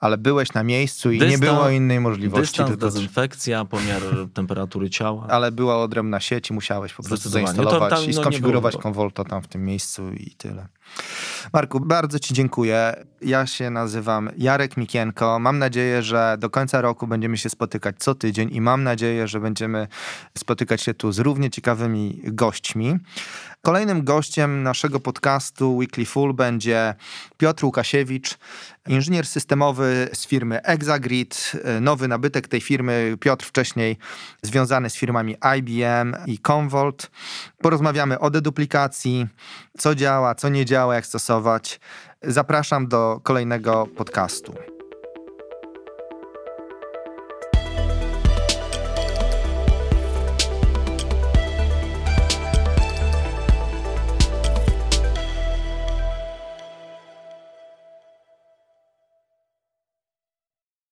ale 0.00 0.18
byłeś 0.18 0.52
na 0.52 0.62
miejscu 0.64 1.12
i 1.12 1.18
dystans, 1.18 1.40
nie 1.40 1.46
było 1.46 1.68
innej 1.68 2.00
możliwości. 2.00 2.52
Dystans, 2.52 2.70
tylko... 2.70 2.86
dezynfekcja, 2.86 3.64
pomiar 3.64 4.02
temperatury 4.34 4.90
ciała. 4.90 5.26
Ale 5.28 5.52
była 5.52 5.82
odrębna 5.82 6.20
sieć 6.20 6.50
i 6.50 6.52
musiałeś 6.52 6.94
po 6.94 7.02
prostu 7.02 7.28
zainstalować 7.28 7.90
tam, 7.90 8.02
no, 8.02 8.08
i 8.08 8.12
skonfigurować 8.12 8.76
konwolta 8.76 9.24
tam 9.24 9.42
w 9.42 9.48
tym 9.48 9.64
miejscu 9.64 10.12
i 10.12 10.30
tyle. 10.30 10.68
Marku, 11.52 11.80
bardzo 11.80 12.18
Ci 12.18 12.34
dziękuję. 12.34 13.04
Ja 13.22 13.46
się 13.46 13.70
nazywam 13.70 14.30
Jarek 14.36 14.76
Mikienko. 14.76 15.38
Mam 15.38 15.58
nadzieję, 15.58 16.02
że 16.02 16.36
do 16.38 16.50
końca 16.50 16.80
roku 16.80 17.06
będziemy 17.06 17.38
się 17.38 17.50
spotykać 17.50 17.96
co 17.98 18.14
tydzień 18.14 18.48
i 18.52 18.60
mam 18.60 18.82
nadzieję, 18.82 19.28
że 19.28 19.40
będziemy 19.40 19.88
spotykać 20.38 20.82
się 20.82 20.94
tu 20.94 21.12
z 21.12 21.18
równie 21.18 21.50
ciekawymi 21.50 22.20
gośćmi. 22.24 22.98
Kolejnym 23.64 24.04
gościem 24.04 24.62
naszego 24.62 25.00
podcastu 25.00 25.76
Weekly 25.76 26.06
Full 26.06 26.34
będzie 26.34 26.94
Piotr 27.36 27.64
Łukasiewicz, 27.64 28.38
inżynier 28.88 29.26
systemowy 29.26 30.08
z 30.12 30.26
firmy 30.26 30.62
Exagrid, 30.62 31.52
nowy 31.80 32.08
nabytek 32.08 32.48
tej 32.48 32.60
firmy. 32.60 33.16
Piotr 33.20 33.46
wcześniej 33.46 33.98
związany 34.42 34.90
z 34.90 34.94
firmami 34.94 35.36
IBM 35.58 36.16
i 36.26 36.38
Commvault. 36.38 37.10
Porozmawiamy 37.58 38.18
o 38.18 38.30
deduplikacji, 38.30 39.26
co 39.78 39.94
działa, 39.94 40.34
co 40.34 40.48
nie 40.48 40.64
działa, 40.64 40.94
jak 40.94 41.06
stosować. 41.06 41.80
Zapraszam 42.22 42.88
do 42.88 43.20
kolejnego 43.22 43.86
podcastu. 43.86 44.54